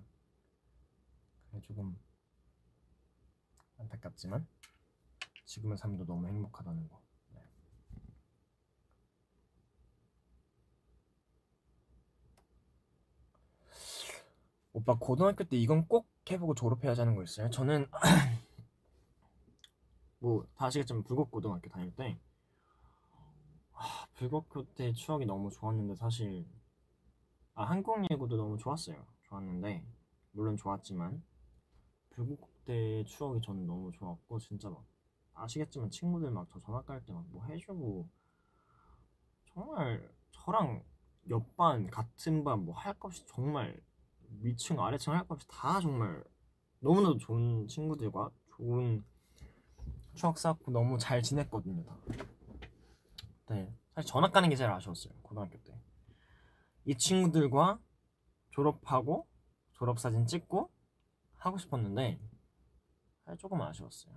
그래 1.51 1.59
조금 1.61 1.99
안타깝지만 3.77 4.47
지금의 5.45 5.77
삶도 5.77 6.05
너무 6.05 6.27
행복하다는 6.27 6.87
거. 6.89 7.01
네. 7.33 7.41
오빠 14.73 14.95
고등학교 14.97 15.43
때 15.43 15.57
이건 15.57 15.87
꼭 15.87 16.07
해보고 16.29 16.55
졸업해야지 16.55 17.01
하는 17.01 17.15
거 17.15 17.23
있어요? 17.23 17.49
저는 17.49 17.87
뭐 20.19 20.45
다 20.55 20.65
아시겠지만 20.65 21.03
불국 21.03 21.29
고등학교 21.29 21.69
다닐 21.69 21.93
때 21.95 22.17
아, 23.73 24.05
불국고 24.15 24.65
때 24.75 24.93
추억이 24.93 25.25
너무 25.25 25.49
좋았는데 25.51 25.95
사실 25.95 26.45
아 27.55 27.63
한국 27.65 28.03
예고도 28.11 28.35
너무 28.37 28.57
좋았어요. 28.57 29.05
좋았는데 29.23 29.83
물론 30.31 30.57
좋았지만 30.57 31.23
불국 32.11 32.49
때 32.65 33.03
추억이 33.05 33.41
저는 33.41 33.67
너무 33.67 33.91
좋았고 33.91 34.39
진짜 34.39 34.69
막 34.69 34.83
아시겠지만 35.35 35.89
친구들 35.91 36.31
막 36.31 36.47
저 36.51 36.59
전학 36.61 36.85
갈 36.85 37.01
때 37.05 37.13
막 37.13 37.25
뭐 37.31 37.43
해주고 37.45 38.07
정말 39.53 40.09
저랑 40.31 40.83
옆반 41.29 41.87
같은 41.89 42.43
반 42.43 42.65
뭐 42.65 42.73
할 42.73 42.93
것 42.99 43.07
없이 43.09 43.23
정말 43.27 43.79
위층 44.41 44.79
아래층 44.79 45.13
할 45.13 45.27
것 45.27 45.35
없이 45.35 45.47
다 45.47 45.79
정말 45.79 46.23
너무나도 46.79 47.17
좋은 47.17 47.67
친구들과 47.67 48.29
좋은 48.57 49.03
추억 50.15 50.37
쌓고 50.37 50.71
너무 50.71 50.97
잘 50.97 51.21
지냈거든요 51.21 51.83
다. 51.85 51.97
네 53.49 53.73
사실 53.95 54.09
전학 54.09 54.31
가는 54.31 54.49
게 54.49 54.55
제일 54.55 54.69
아쉬웠어요 54.71 55.13
고등학교 55.21 55.57
때. 55.63 55.79
이 56.85 56.95
친구들과 56.97 57.79
졸업하고 58.51 59.27
졸업 59.73 59.99
사진 59.99 60.25
찍고 60.27 60.69
하고 61.37 61.57
싶었는데 61.57 62.19
사실 63.25 63.37
조금 63.37 63.61
아쉬웠어요. 63.61 64.13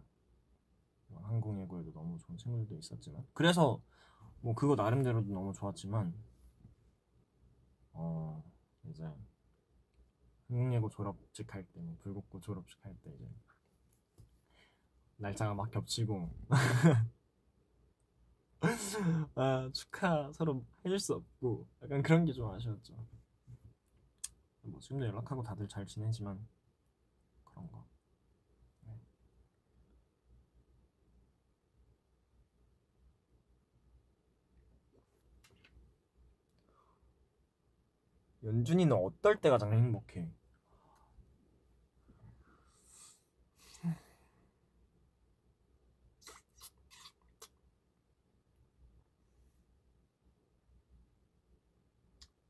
뭐 1.09 1.22
한국 1.24 1.59
예고에도 1.61 1.92
너무 1.92 2.18
좋은 2.18 2.37
친구들도 2.37 2.76
있었지만 2.76 3.24
그래서 3.33 3.81
뭐 4.40 4.55
그거 4.55 4.74
나름대로도 4.74 5.33
너무 5.33 5.52
좋았지만 5.52 6.12
어 7.92 8.44
이제 8.85 9.09
한국 10.48 10.74
예고 10.74 10.88
졸업식 10.90 11.54
할 11.54 11.64
때, 11.64 11.80
뭐 11.80 11.96
불국고 12.02 12.40
졸업식 12.40 12.85
할 12.85 12.94
때 13.02 13.11
이제 13.14 13.24
날짜가 15.18 15.54
막 15.54 15.70
겹치고 15.70 16.30
아 19.35 19.70
축하 19.72 20.30
서로 20.32 20.64
해줄 20.85 20.98
수 20.98 21.14
없고 21.14 21.66
약간 21.82 22.02
그런 22.02 22.24
게 22.24 22.32
좀 22.32 22.50
아쉬웠죠. 22.50 22.94
뭐 24.62 24.78
지금도 24.80 25.06
연락하고 25.06 25.42
다들 25.42 25.66
잘 25.68 25.87
지내지만 25.87 26.46
그런 27.44 27.66
거. 27.70 27.87
네. 28.82 28.92
연준이는 38.66 38.96
어떨 38.96 39.40
때 39.40 39.48
가장 39.48 39.72
행복해? 39.72 40.29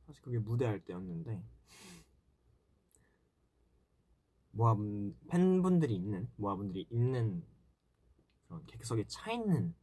사실 0.06 0.22
그게 0.22 0.38
무대할 0.38 0.80
때였는데 0.80 1.44
모아분 4.52 5.14
팬분들이 5.28 5.94
있는 5.94 6.30
모아분들이 6.36 6.86
있는 6.90 7.44
그런 8.46 8.64
객석에 8.64 9.04
차 9.06 9.32
있는 9.32 9.74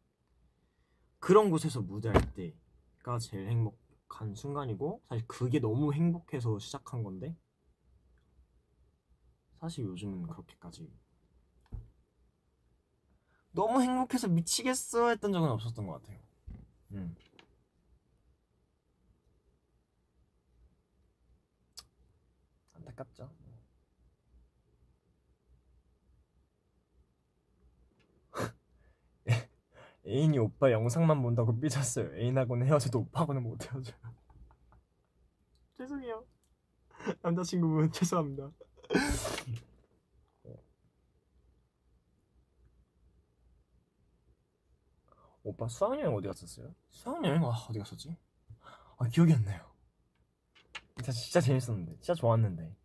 그런 1.19 1.52
곳에서 1.52 1.82
무대할 1.82 2.34
때가 2.34 3.19
제일 3.19 3.50
행복 3.50 3.83
한 4.21 4.36
순간이고 4.36 5.02
사실 5.10 5.28
그게 5.28 5.60
너무 5.60 5.93
행복해서 5.93 6.60
시작한 6.60 7.04
건데 7.04 7.36
사실 9.60 9.86
요즘은 9.86 10.28
그렇게까지 10.28 10.91
너무 13.52 13.82
행복해서 13.82 14.28
미치겠어 14.28 15.10
했던 15.10 15.32
적은 15.32 15.49
없었던 15.49 15.86
것 15.88 16.02
같아요. 16.02 16.19
음. 16.93 17.15
안타깝죠. 22.76 23.30
애인이 30.06 30.38
오빠 30.38 30.72
영상만 30.72 31.22
본다고 31.22 31.58
삐졌어요. 31.60 32.16
애인하고는 32.18 32.68
헤어져도 32.68 33.00
오빠하고는 33.00 33.44
못 33.44 33.63
헤어져요. 33.63 33.96
죄송해요. 35.78 36.26
남자친구분 37.22 37.92
죄송합니다. 37.94 38.52
오빠 45.46 45.68
수학여행 45.68 46.13
어디 46.13 46.28
갔었어요? 46.28 46.74
수학여행 46.89 47.44
아, 47.44 47.50
어디 47.70 47.78
갔었지? 47.80 48.16
아 48.98 49.08
기억이 49.10 49.34
안 49.34 49.44
나요. 49.44 49.62
진짜 50.96 51.12
진짜 51.12 51.42
재밌었는데, 51.42 51.96
진짜 51.96 52.13
좋았는데. 52.13 52.76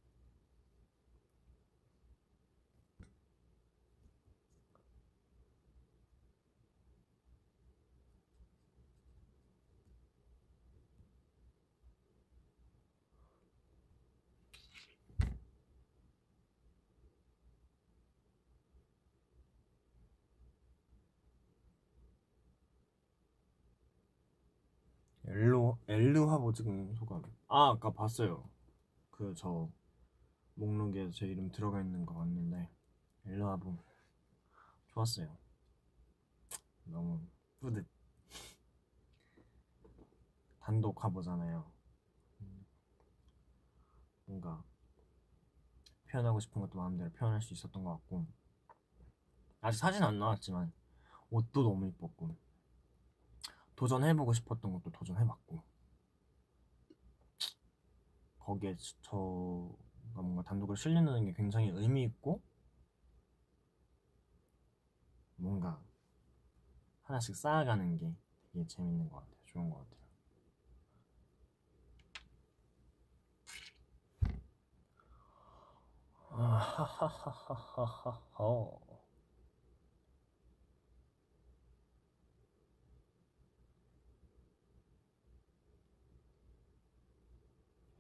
엘로 25.29 25.79
엘르 25.89 26.25
화보 26.27 26.48
찍은 26.59 26.95
소감. 26.95 27.23
아 27.47 27.71
아까 27.71 27.93
봤어요. 27.93 28.51
그 29.13 29.33
저 29.37 29.69
목록에 30.55 31.09
제 31.13 31.27
이름 31.29 31.51
들어가 31.53 31.81
있는 31.81 32.05
거 32.05 32.15
봤는데 32.15 32.69
화보 33.41 33.79
좋았어요. 34.89 35.37
너무 36.85 37.21
뿌듯. 37.61 37.87
단독 40.59 41.05
화보잖아요. 41.05 41.71
뭔가 44.25 44.65
표현하고 46.09 46.41
싶은 46.41 46.61
것도 46.61 46.77
마음대로 46.77 47.11
표현할 47.13 47.41
수 47.41 47.55
있었던 47.55 47.85
것 47.85 47.93
같고 47.93 48.27
아직 49.61 49.79
사진 49.79 50.03
안 50.03 50.19
나왔지만 50.19 50.73
옷도 51.31 51.63
너무 51.63 51.87
이뻤고 51.87 52.37
도전해보고 53.77 54.33
싶었던 54.33 54.73
것도 54.73 54.91
도전해봤고 54.91 55.68
거기에 58.49 58.75
저가 59.03 60.23
뭔가 60.23 60.43
단독을 60.43 60.75
실리는 60.75 61.25
게 61.27 61.35
굉장히 61.35 61.69
의미 61.69 62.05
있고 62.05 62.41
뭔가 65.37 65.79
하나씩 67.03 67.37
쌓아가는 67.37 67.99
게 67.99 68.15
되게 68.51 68.67
재밌는 68.67 69.11
것 69.11 69.17
같아요. 69.17 69.37
좋은 69.45 69.69
것 69.69 69.79
같아요. 69.81 69.99
아하하하하하하 76.31 78.19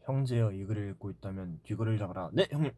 형제여 0.09 0.53
이 0.53 0.65
글을 0.65 0.91
읽고 0.93 1.11
있다면 1.11 1.61
뒤글을 1.65 1.99
잡아라. 1.99 2.31
네 2.33 2.47
형님. 2.51 2.73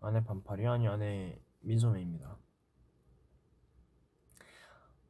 안에 0.00 0.24
반팔이 0.24 0.66
아니 0.66 0.88
안에 0.88 1.40
민소매입니다. 1.60 2.36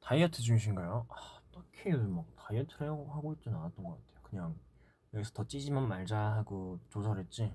다이어트 0.01 0.43
중이신가요? 0.43 1.07
아, 1.09 1.41
딱히 1.53 1.91
막 1.93 2.27
다이어트를 2.37 2.89
하고 2.89 3.33
있지는 3.35 3.57
않았던 3.59 3.85
것 3.85 3.91
같아요. 3.93 4.23
그냥 4.23 4.59
여기서 5.15 5.33
더 5.33 5.47
찌지만 5.47 5.89
말자 5.89 6.19
하고 6.19 6.79
조절했지. 6.91 7.53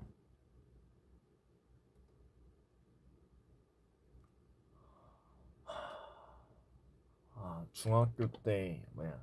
아, 7.34 7.65
중학교 7.76 8.26
때 8.42 8.82
뭐야 8.94 9.20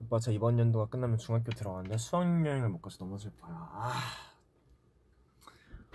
오빠 0.00 0.20
저 0.20 0.30
이번 0.30 0.60
연도가 0.60 0.86
끝나면 0.86 1.18
중학교 1.18 1.50
들어가는데 1.50 1.98
수학여행을 1.98 2.68
못 2.68 2.80
가서 2.80 2.98
너무 2.98 3.18
슬퍼요. 3.18 3.52
아, 3.52 4.00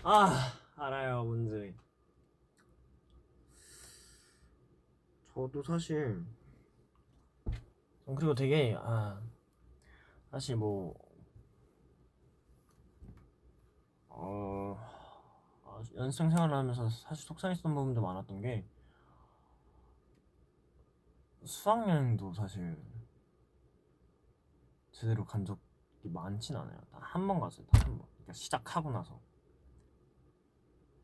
아 0.03 0.53
알아요 0.75 1.23
뭔지. 1.23 1.73
저도 5.33 5.63
사실 5.63 6.21
전 8.05 8.15
그리고 8.15 8.35
되게 8.35 8.75
아 8.77 9.21
사실 10.31 10.57
뭐 10.57 10.93
어, 14.09 14.77
아, 15.63 15.81
연습생 15.95 16.29
생활하면서 16.29 16.89
사실 16.89 17.25
속상했던 17.25 17.73
부분도 17.73 18.01
많았던 18.01 18.41
게 18.41 18.67
수학여행도 21.43 22.33
사실 22.33 22.77
제대로 24.91 25.23
간 25.25 25.45
적이 25.45 25.59
많진 26.03 26.55
않아요. 26.55 26.79
단한번 26.91 27.39
갔어요. 27.39 27.65
단한 27.67 27.97
번. 27.97 28.07
그러니까 28.15 28.33
시작하고 28.33 28.91
나서 28.91 29.19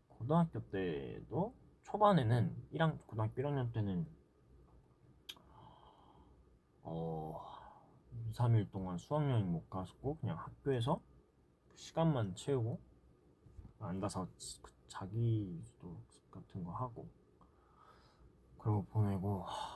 고등학교 0.10 0.60
때도 0.70 1.54
초반에는 1.84 2.70
1학 2.74 3.06
고등학교 3.08 3.42
1학년 3.42 3.72
때는 3.72 4.08
어 6.84 7.42
2, 8.30 8.32
3일 8.32 8.72
동안 8.72 8.98
수학여행 8.98 9.52
못 9.52 9.70
갔고 9.70 10.18
그냥 10.18 10.38
학교에서 10.38 11.00
그 11.70 11.78
시간만 11.78 12.36
채우고 12.36 12.80
앉아서 13.80 14.28
그 14.62 14.72
자기 14.88 15.62
수도 15.64 15.98
같은 16.32 16.64
거 16.64 16.72
하고 16.72 17.08
그러고 18.60 18.84
보내고 18.86 19.44
하, 19.44 19.75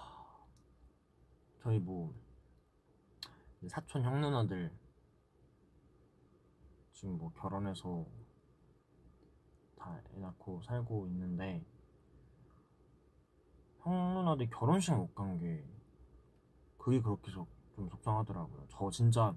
저희 1.61 1.79
뭐 1.79 2.13
사촌 3.67 4.03
형 4.03 4.21
누나들 4.21 4.71
지금 6.93 7.17
뭐 7.17 7.31
결혼해서 7.33 8.05
다 9.77 9.97
애 10.13 10.19
낳고 10.19 10.61
살고 10.63 11.07
있는데 11.07 11.63
형 13.81 14.13
누나들 14.13 14.49
결혼식 14.49 14.93
못 14.93 15.13
간 15.15 15.39
게 15.39 15.65
그게 16.77 17.01
그렇게 17.01 17.31
속- 17.31 17.47
좀 17.75 17.89
속상하더라고요. 17.89 18.67
저 18.69 18.89
진짜 18.91 19.33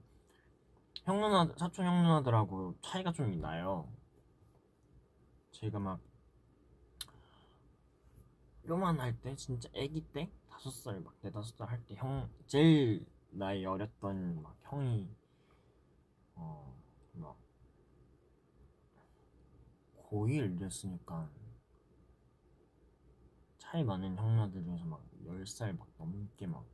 형 1.04 1.20
누나 1.20 1.46
사촌 1.56 1.86
형 1.86 2.02
누나들하고 2.02 2.74
차이가 2.82 3.12
좀 3.12 3.40
나요. 3.40 3.88
제가 5.52 5.78
막 5.78 6.00
요만할 8.68 9.20
때 9.20 9.34
진짜 9.36 9.68
아기 9.76 10.00
때 10.12 10.30
다섯 10.62 10.70
살 10.70 11.00
막 11.00 11.12
네다섯 11.22 11.56
살 11.56 11.66
할 11.66 11.84
때 11.86 11.96
형 11.96 12.30
제일 12.46 13.04
나이 13.32 13.64
어렸던 13.64 14.40
막 14.42 14.56
형이 14.62 15.08
어막 16.36 17.36
고1 20.04 20.54
이랬으니까 20.56 21.28
차이 23.58 23.82
많은 23.82 24.16
형녀들 24.16 24.62
중에서 24.62 24.84
막 24.84 25.02
10살 25.24 25.76
막 25.76 25.88
넘게 25.98 26.46
막 26.46 26.64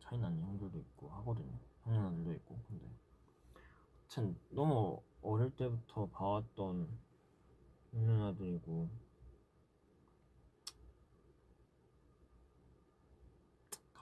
차이 0.00 0.18
나는 0.18 0.42
형들도 0.42 0.76
있고 0.80 1.10
하거든요. 1.10 1.56
형녀들도 1.84 2.32
있고. 2.32 2.58
근데 2.66 2.86
하여튼 4.08 4.36
너무 4.50 5.00
어릴 5.22 5.54
때부터 5.54 6.08
봐왔던 6.08 6.88
형누나들이고 7.92 8.88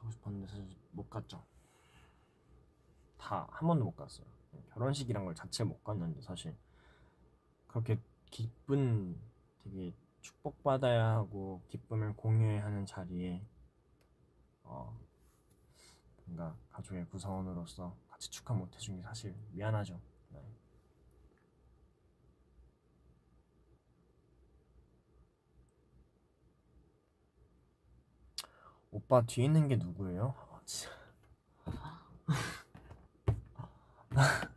가고 0.00 0.10
싶었는데 0.12 0.46
사실 0.48 0.66
못 0.92 1.08
갔죠. 1.10 1.44
다 3.18 3.46
한 3.52 3.68
번도 3.68 3.84
못 3.84 3.94
갔어요. 3.96 4.26
결혼식이란 4.72 5.24
걸 5.24 5.34
자체 5.34 5.62
못 5.64 5.82
갔는데 5.84 6.20
사실 6.22 6.56
그렇게 7.68 7.98
기쁜 8.30 9.18
되게 9.64 9.94
축복받아야 10.20 11.06
하고 11.06 11.62
기쁨을 11.68 12.14
공유해야 12.14 12.64
하는 12.64 12.84
자리에 12.86 13.42
어 14.64 14.96
뭔가 16.24 16.56
가족의 16.70 17.06
구성원으로서 17.08 17.94
같이 18.08 18.30
축하 18.30 18.54
못 18.54 18.74
해준 18.74 18.96
게 18.96 19.02
사실 19.02 19.34
미안하죠 19.52 20.00
네. 20.30 20.40
오빠 28.90 29.22
뒤에 29.22 29.44
있는 29.44 29.68
게 29.68 29.76
누구예요? 29.76 30.35
아. 31.66 32.00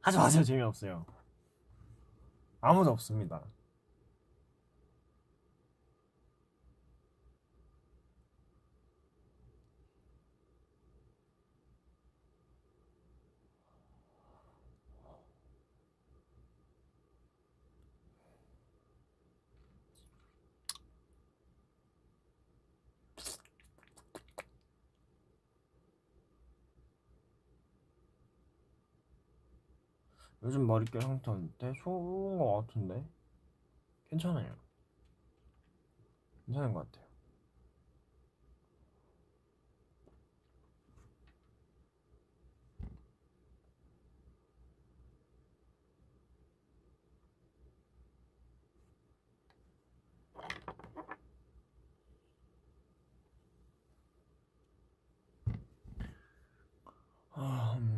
하지 0.00 0.18
마세요 0.18 0.44
재미없어요 0.44 1.06
아무도 2.60 2.90
없습니다 2.90 3.42
요즘 30.44 30.66
머릿결 30.66 31.00
상태 31.00 31.30
어때? 31.30 31.72
좋은 31.72 32.38
거 32.38 32.60
같은데? 32.66 33.02
괜찮아요 34.10 34.54
괜찮은 36.46 36.72
것 36.72 36.90
같아요 36.92 37.04
아, 57.36 57.76
음... 57.78 57.93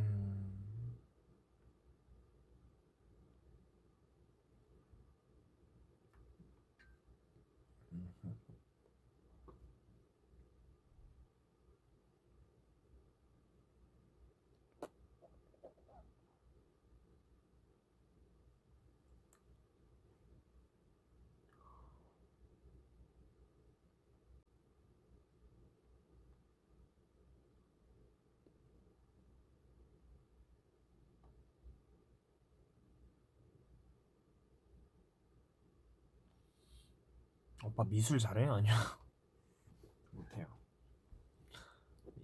오빠 37.64 37.84
미술 37.84 38.18
잘해요? 38.18 38.54
아니요 38.54 38.72
못해요 40.12 40.46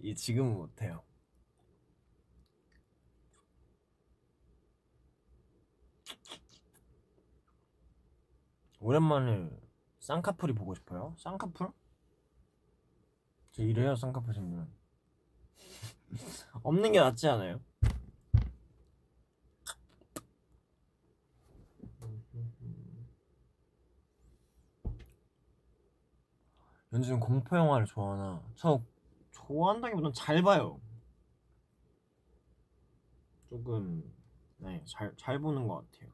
이 0.01 0.15
지금은 0.15 0.53
못해요 0.55 1.03
오랜만에 8.79 9.49
쌍꺼풀이 9.99 10.53
보고 10.53 10.75
싶어요? 10.75 11.15
쌍꺼풀? 11.17 11.71
저 13.51 13.63
이래요 13.63 13.95
쌍꺼풀 13.95 14.33
생기면 14.33 14.69
없는 16.63 16.91
게 16.91 16.99
낫지 16.99 17.27
않아요? 17.29 17.61
연주는 26.93 27.19
공포 27.19 27.57
영화를 27.57 27.87
좋아하나? 27.87 28.43
저 28.55 28.79
좋아한다기보단 29.31 30.13
잘 30.13 30.43
봐요. 30.43 30.79
조금 33.49 34.03
네, 34.57 34.83
잘, 34.85 35.11
잘 35.17 35.39
보는 35.39 35.67
것 35.67 35.91
같아요. 35.91 36.12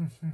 Mm-hmm. 0.00 0.28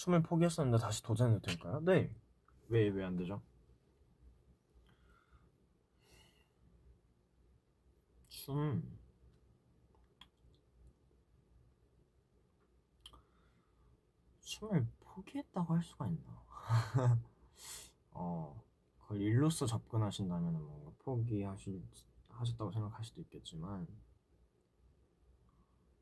춤을 0.00 0.22
포기했었는데 0.22 0.78
다시 0.82 1.02
도전해도 1.02 1.40
될까요? 1.42 1.80
네. 1.84 2.10
왜 2.68 2.88
왜 2.90 3.04
안 3.04 3.16
되죠? 3.16 3.42
춤 8.30 8.82
춤을 14.42 14.86
포기했다고 15.00 15.74
할 15.74 15.82
수가 15.82 16.06
있나? 16.08 16.42
어, 18.12 18.62
그걸 19.00 19.20
일로서 19.20 19.66
접근하신다면 19.66 20.52
뭔가 20.54 20.92
포기하실 21.00 21.82
하셨다고 22.30 22.72
생각할 22.72 23.04
수도 23.04 23.20
있겠지만, 23.22 23.86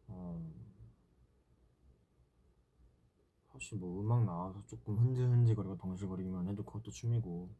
어, 0.09 0.40
사실 3.59 3.76
뭐 3.78 4.00
음악 4.00 4.24
나와서 4.24 4.62
조금 4.66 4.96
흔들흔들거리고 4.98 5.76
덩실거리기만 5.78 6.48
해도 6.48 6.64
그것도 6.64 6.90
춤이고, 6.92 7.50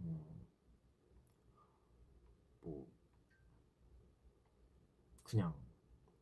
음, 0.00 0.46
뭐 2.62 2.86
그냥 5.24 5.52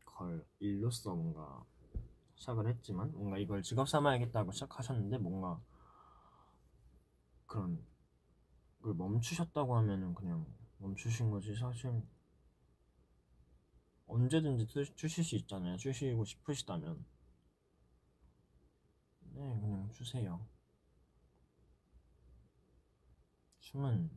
그걸 0.05 0.45
일로서 0.61 1.14
뭔가 1.14 1.64
시작을 2.36 2.68
했지만 2.68 3.12
뭔가 3.14 3.38
이걸 3.38 3.62
직업 3.62 3.88
삼아야겠다고 3.88 4.53
시작하셨는데 4.53 5.18
뭔가 5.18 5.61
그런 7.47 7.84
걸 8.82 8.95
멈추셨다고 8.95 9.76
하면은 9.78 10.14
그냥 10.14 10.47
멈추신 10.78 11.30
거지. 11.30 11.55
사실 11.57 12.03
언제든지 14.07 14.66
트- 14.66 14.95
추실 14.95 15.24
수 15.24 15.36
있잖아요. 15.36 15.78
추시고 15.78 16.26
싶으시다면 16.26 17.03
네 19.41 19.59
그냥 19.59 19.88
추세요 19.91 20.47
춤은 23.61 24.11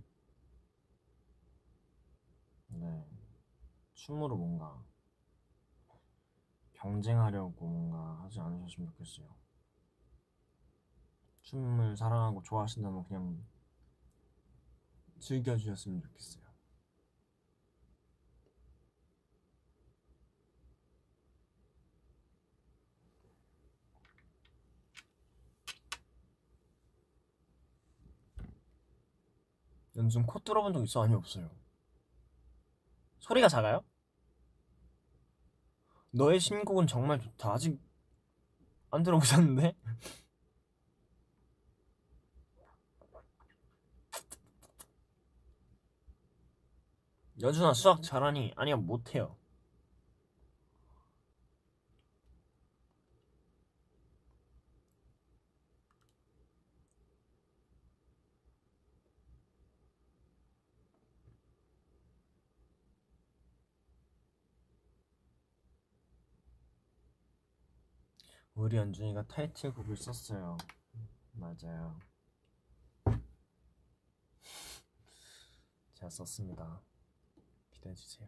네 2.68 3.08
춤으로 3.94 4.36
뭔가 4.36 4.84
경쟁하려고 6.74 7.66
뭔가 7.66 8.22
하지 8.24 8.42
않으셨으면 8.42 8.90
좋겠어요. 8.90 9.34
춤을 11.44 11.96
사랑하고 11.96 12.42
좋아하신다면 12.44 13.06
그냥 13.06 13.42
즐겨주셨으면 15.20 16.02
좋겠어요. 16.02 16.43
연준 29.96 30.26
코 30.26 30.40
뚫어본 30.40 30.74
적 30.74 30.84
있어? 30.84 31.04
아니 31.04 31.14
없어요. 31.14 31.50
소리가 33.20 33.48
작아요? 33.48 33.84
너의 36.12 36.40
신곡은 36.40 36.88
정말 36.88 37.20
좋다. 37.20 37.54
아직 37.54 37.80
안 38.92 39.04
들어보셨는데? 39.04 39.76
여준아 47.42 47.74
수학 47.74 48.02
잘하니? 48.04 48.54
아니요 48.56 48.78
못해요. 48.78 49.36
우리 68.74 68.80
연준이가 68.80 69.28
타이틀곡을 69.28 69.96
썼어요. 69.96 70.58
맞아요. 71.34 72.00
제가 75.94 76.10
썼습니다. 76.10 76.82
기대해 77.70 77.94
주세요. 77.94 78.28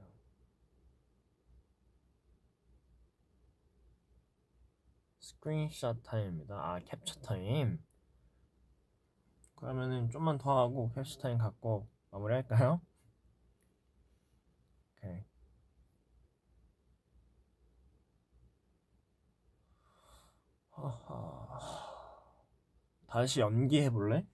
스크린샷 5.20 6.04
타임입니다. 6.04 6.54
아 6.54 6.80
캡처 6.80 7.22
타임. 7.22 7.84
그러면은 9.56 10.12
좀만 10.12 10.38
더 10.38 10.60
하고 10.60 10.92
캡처 10.92 11.22
타임 11.22 11.40
갖고 11.40 11.90
마무리할까요? 12.12 12.82
오케이. 14.92 15.26
다시 23.08 23.40
연기해 23.40 23.90
볼래? 23.90 24.26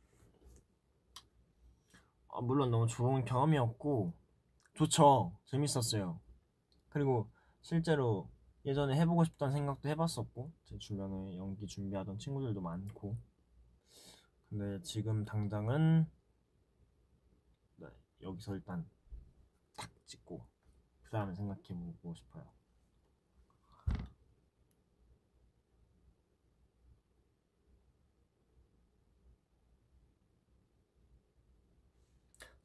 아, 2.30 2.42
물론 2.42 2.72
너무 2.72 2.88
좋은 2.88 3.26
경험이었고 3.26 4.14
좋죠. 4.74 5.38
재밌었어요. 5.46 6.20
그리고 6.90 7.30
실제로 7.62 8.30
예전에 8.66 9.00
해보고 9.00 9.24
싶다는 9.24 9.54
생각도 9.54 9.90
해봤었고 9.90 10.52
제 10.66 10.78
주변에 10.78 11.38
연기 11.38 11.68
준비하던 11.68 12.18
친구들도 12.20 12.62
많고 12.62 13.18
근데 14.50 14.82
지금 14.84 15.26
당장은 15.26 16.06
네, 17.78 17.88
여기서 18.22 18.56
일단 18.56 18.88
탁 19.78 19.90
찍고 20.06 20.46
그 21.04 21.12
다음에 21.12 21.34
생각해보고 21.34 22.14
싶어요. 22.16 22.61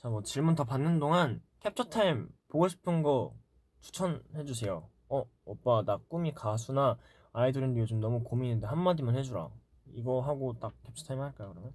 자, 0.07 0.11
뭐 0.11 0.23
질문 0.23 0.55
더 0.55 0.63
받는 0.63 1.01
동안 1.01 1.43
캡처 1.59 1.89
타임 1.91 2.29
보고 2.47 2.69
싶은 2.69 3.03
거 3.03 3.37
추천해 3.81 4.45
주세요. 4.45 4.89
어, 5.09 5.25
오빠 5.45 5.83
나 5.83 5.97
꿈이 5.97 6.33
가수나 6.33 6.97
아이돌인데 7.33 7.81
요즘 7.81 7.99
너무 7.99 8.23
고민인데 8.23 8.69
한마디만 8.69 9.17
해주라. 9.17 9.51
이거 9.95 10.21
하고 10.21 10.57
딱 10.61 10.81
캡처 10.85 11.07
타임 11.07 11.21
할까요 11.23 11.51
그러면? 11.51 11.75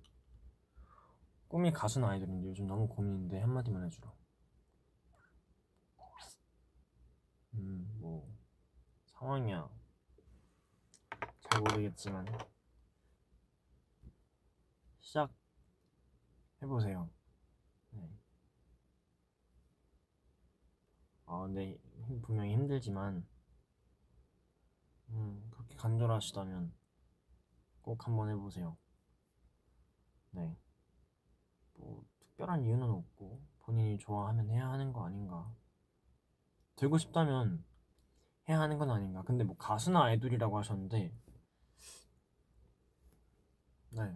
꿈이 1.49 1.73
가수나 1.73 2.07
아이돌인데 2.11 2.47
요즘 2.47 2.67
너무 2.67 2.87
고민인데 2.87 3.41
한마디만 3.41 3.83
해주라. 3.87 4.13
음, 7.55 7.97
뭐 7.99 8.33
상황이야. 9.07 9.69
잘 11.49 11.59
모르겠지만 11.59 12.25
시작 15.01 15.29
해보세요. 16.61 17.09
네. 17.91 18.09
아, 21.31 21.47
힘- 22.07 22.21
분명히 22.21 22.53
힘들지만, 22.53 23.25
음, 25.09 25.47
그렇게 25.51 25.75
간절하시다면 25.75 26.73
꼭 27.81 28.07
한번 28.07 28.29
해보세요. 28.29 28.75
네. 30.31 30.55
뭐, 31.73 32.05
특별한 32.21 32.63
이유는 32.63 32.89
없고, 32.89 33.41
본인이 33.59 33.97
좋아하면 33.97 34.49
해야 34.51 34.69
하는 34.69 34.93
거 34.93 35.05
아닌가. 35.05 35.53
되고 36.75 36.97
싶다면 36.97 37.63
해야 38.49 38.59
하는 38.61 38.77
건 38.77 38.91
아닌가. 38.91 39.23
근데 39.23 39.43
뭐, 39.45 39.57
가수나 39.57 40.03
아이돌이라고 40.05 40.57
하셨는데, 40.59 41.11
네. 43.91 44.15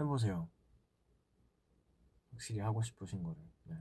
해보세요. 0.00 0.48
확실히 2.32 2.60
하고 2.60 2.82
싶으신 2.82 3.22
거를. 3.22 3.36
네. 3.64 3.76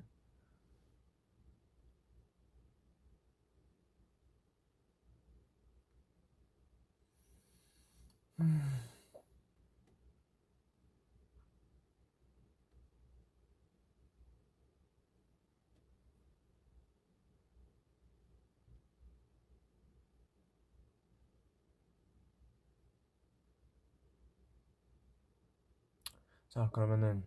자 26.49 26.69
그러면은 26.71 27.23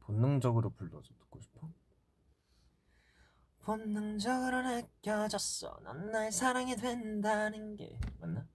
본능적으로 0.00 0.70
불러서 0.70 1.14
듣고 1.18 1.40
싶어? 1.40 1.70
본능적으로 3.60 4.62
느껴졌어 4.62 5.78
넌 5.82 6.10
나의 6.10 6.30
사랑이 6.30 6.76
된다는 6.76 7.76
게 7.76 7.98
맞나? 8.18 8.46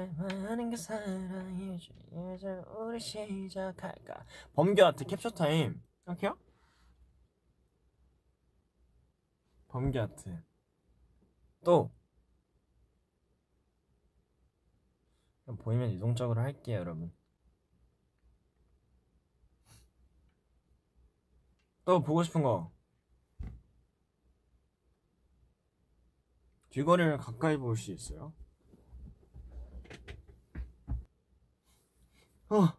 하는 0.00 0.70
게 0.70 0.76
사랑이지 0.76 1.92
이제 2.36 2.48
우리 2.76 2.98
시작할까? 3.00 4.24
범규 4.54 4.84
아트 4.84 5.04
캡처 5.04 5.30
타임. 5.30 5.82
생각해요? 6.04 6.38
범규 9.68 9.98
아트. 10.00 10.42
또. 11.64 11.90
보이면 15.58 15.90
이동적으로 15.90 16.40
할게요 16.40 16.78
여러분. 16.78 17.12
또 21.84 22.02
보고 22.02 22.22
싶은 22.22 22.42
거. 22.42 22.72
귀걸이를 26.70 27.16
가까이 27.18 27.56
볼 27.56 27.76
수 27.76 27.92
있어요? 27.92 28.34
어 32.48 32.76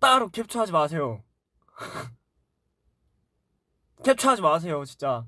따로 0.00 0.28
캡처하지 0.30 0.72
마세요 0.72 1.22
캡처하지 4.04 4.42
마세요 4.42 4.84
진짜 4.84 5.26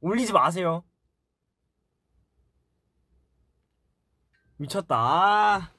올리지 0.00 0.32
마세요 0.32 0.84
미쳤다. 4.58 4.96
아. 4.96 5.70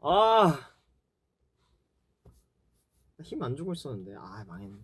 아. 0.00 0.70
힘 3.22 3.42
안 3.42 3.56
주고 3.56 3.72
있었는데. 3.72 4.14
아, 4.16 4.44
망했네. 4.46 4.78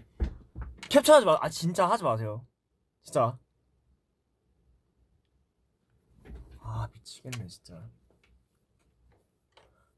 캡처하지 0.91 1.27
마. 1.27 1.39
아, 1.41 1.49
진짜 1.49 1.89
하지 1.89 2.03
마세요. 2.03 2.45
진짜. 3.03 3.39
아, 6.75 6.89
미치겠네, 6.93 7.47
진짜. 7.47 7.81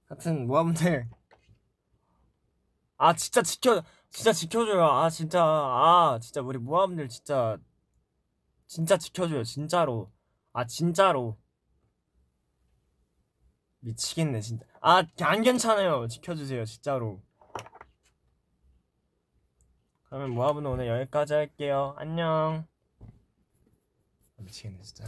하여튼 0.09 0.47
모아분들 0.47 1.09
아, 2.99 3.15
진짜 3.15 3.43
지켜 3.43 3.83
진짜 4.11 4.33
지켜줘요. 4.33 4.85
아, 4.85 5.09
진짜. 5.09 5.43
아, 5.43 6.19
진짜 6.21 6.43
우리 6.43 6.59
모아분들 6.59 7.09
진짜 7.09 7.57
진짜 8.67 8.99
지켜줘요. 8.99 9.43
진짜로. 9.45 10.13
아, 10.53 10.67
진짜로. 10.67 11.39
미치겠네 13.81 14.41
진짜 14.41 14.67
아 14.81 15.05
안 15.21 15.43
괜찮아요 15.43 16.09
지켜주세요 16.09 16.65
진짜로 16.65 17.23
그러면 20.09 20.31
모아분은 20.31 20.69
오늘 20.69 20.89
여기까지 20.89 21.35
할게요 21.35 21.95
안녕 21.97 22.67
아, 23.01 24.43
미치겠네 24.43 24.83
진짜 24.83 25.05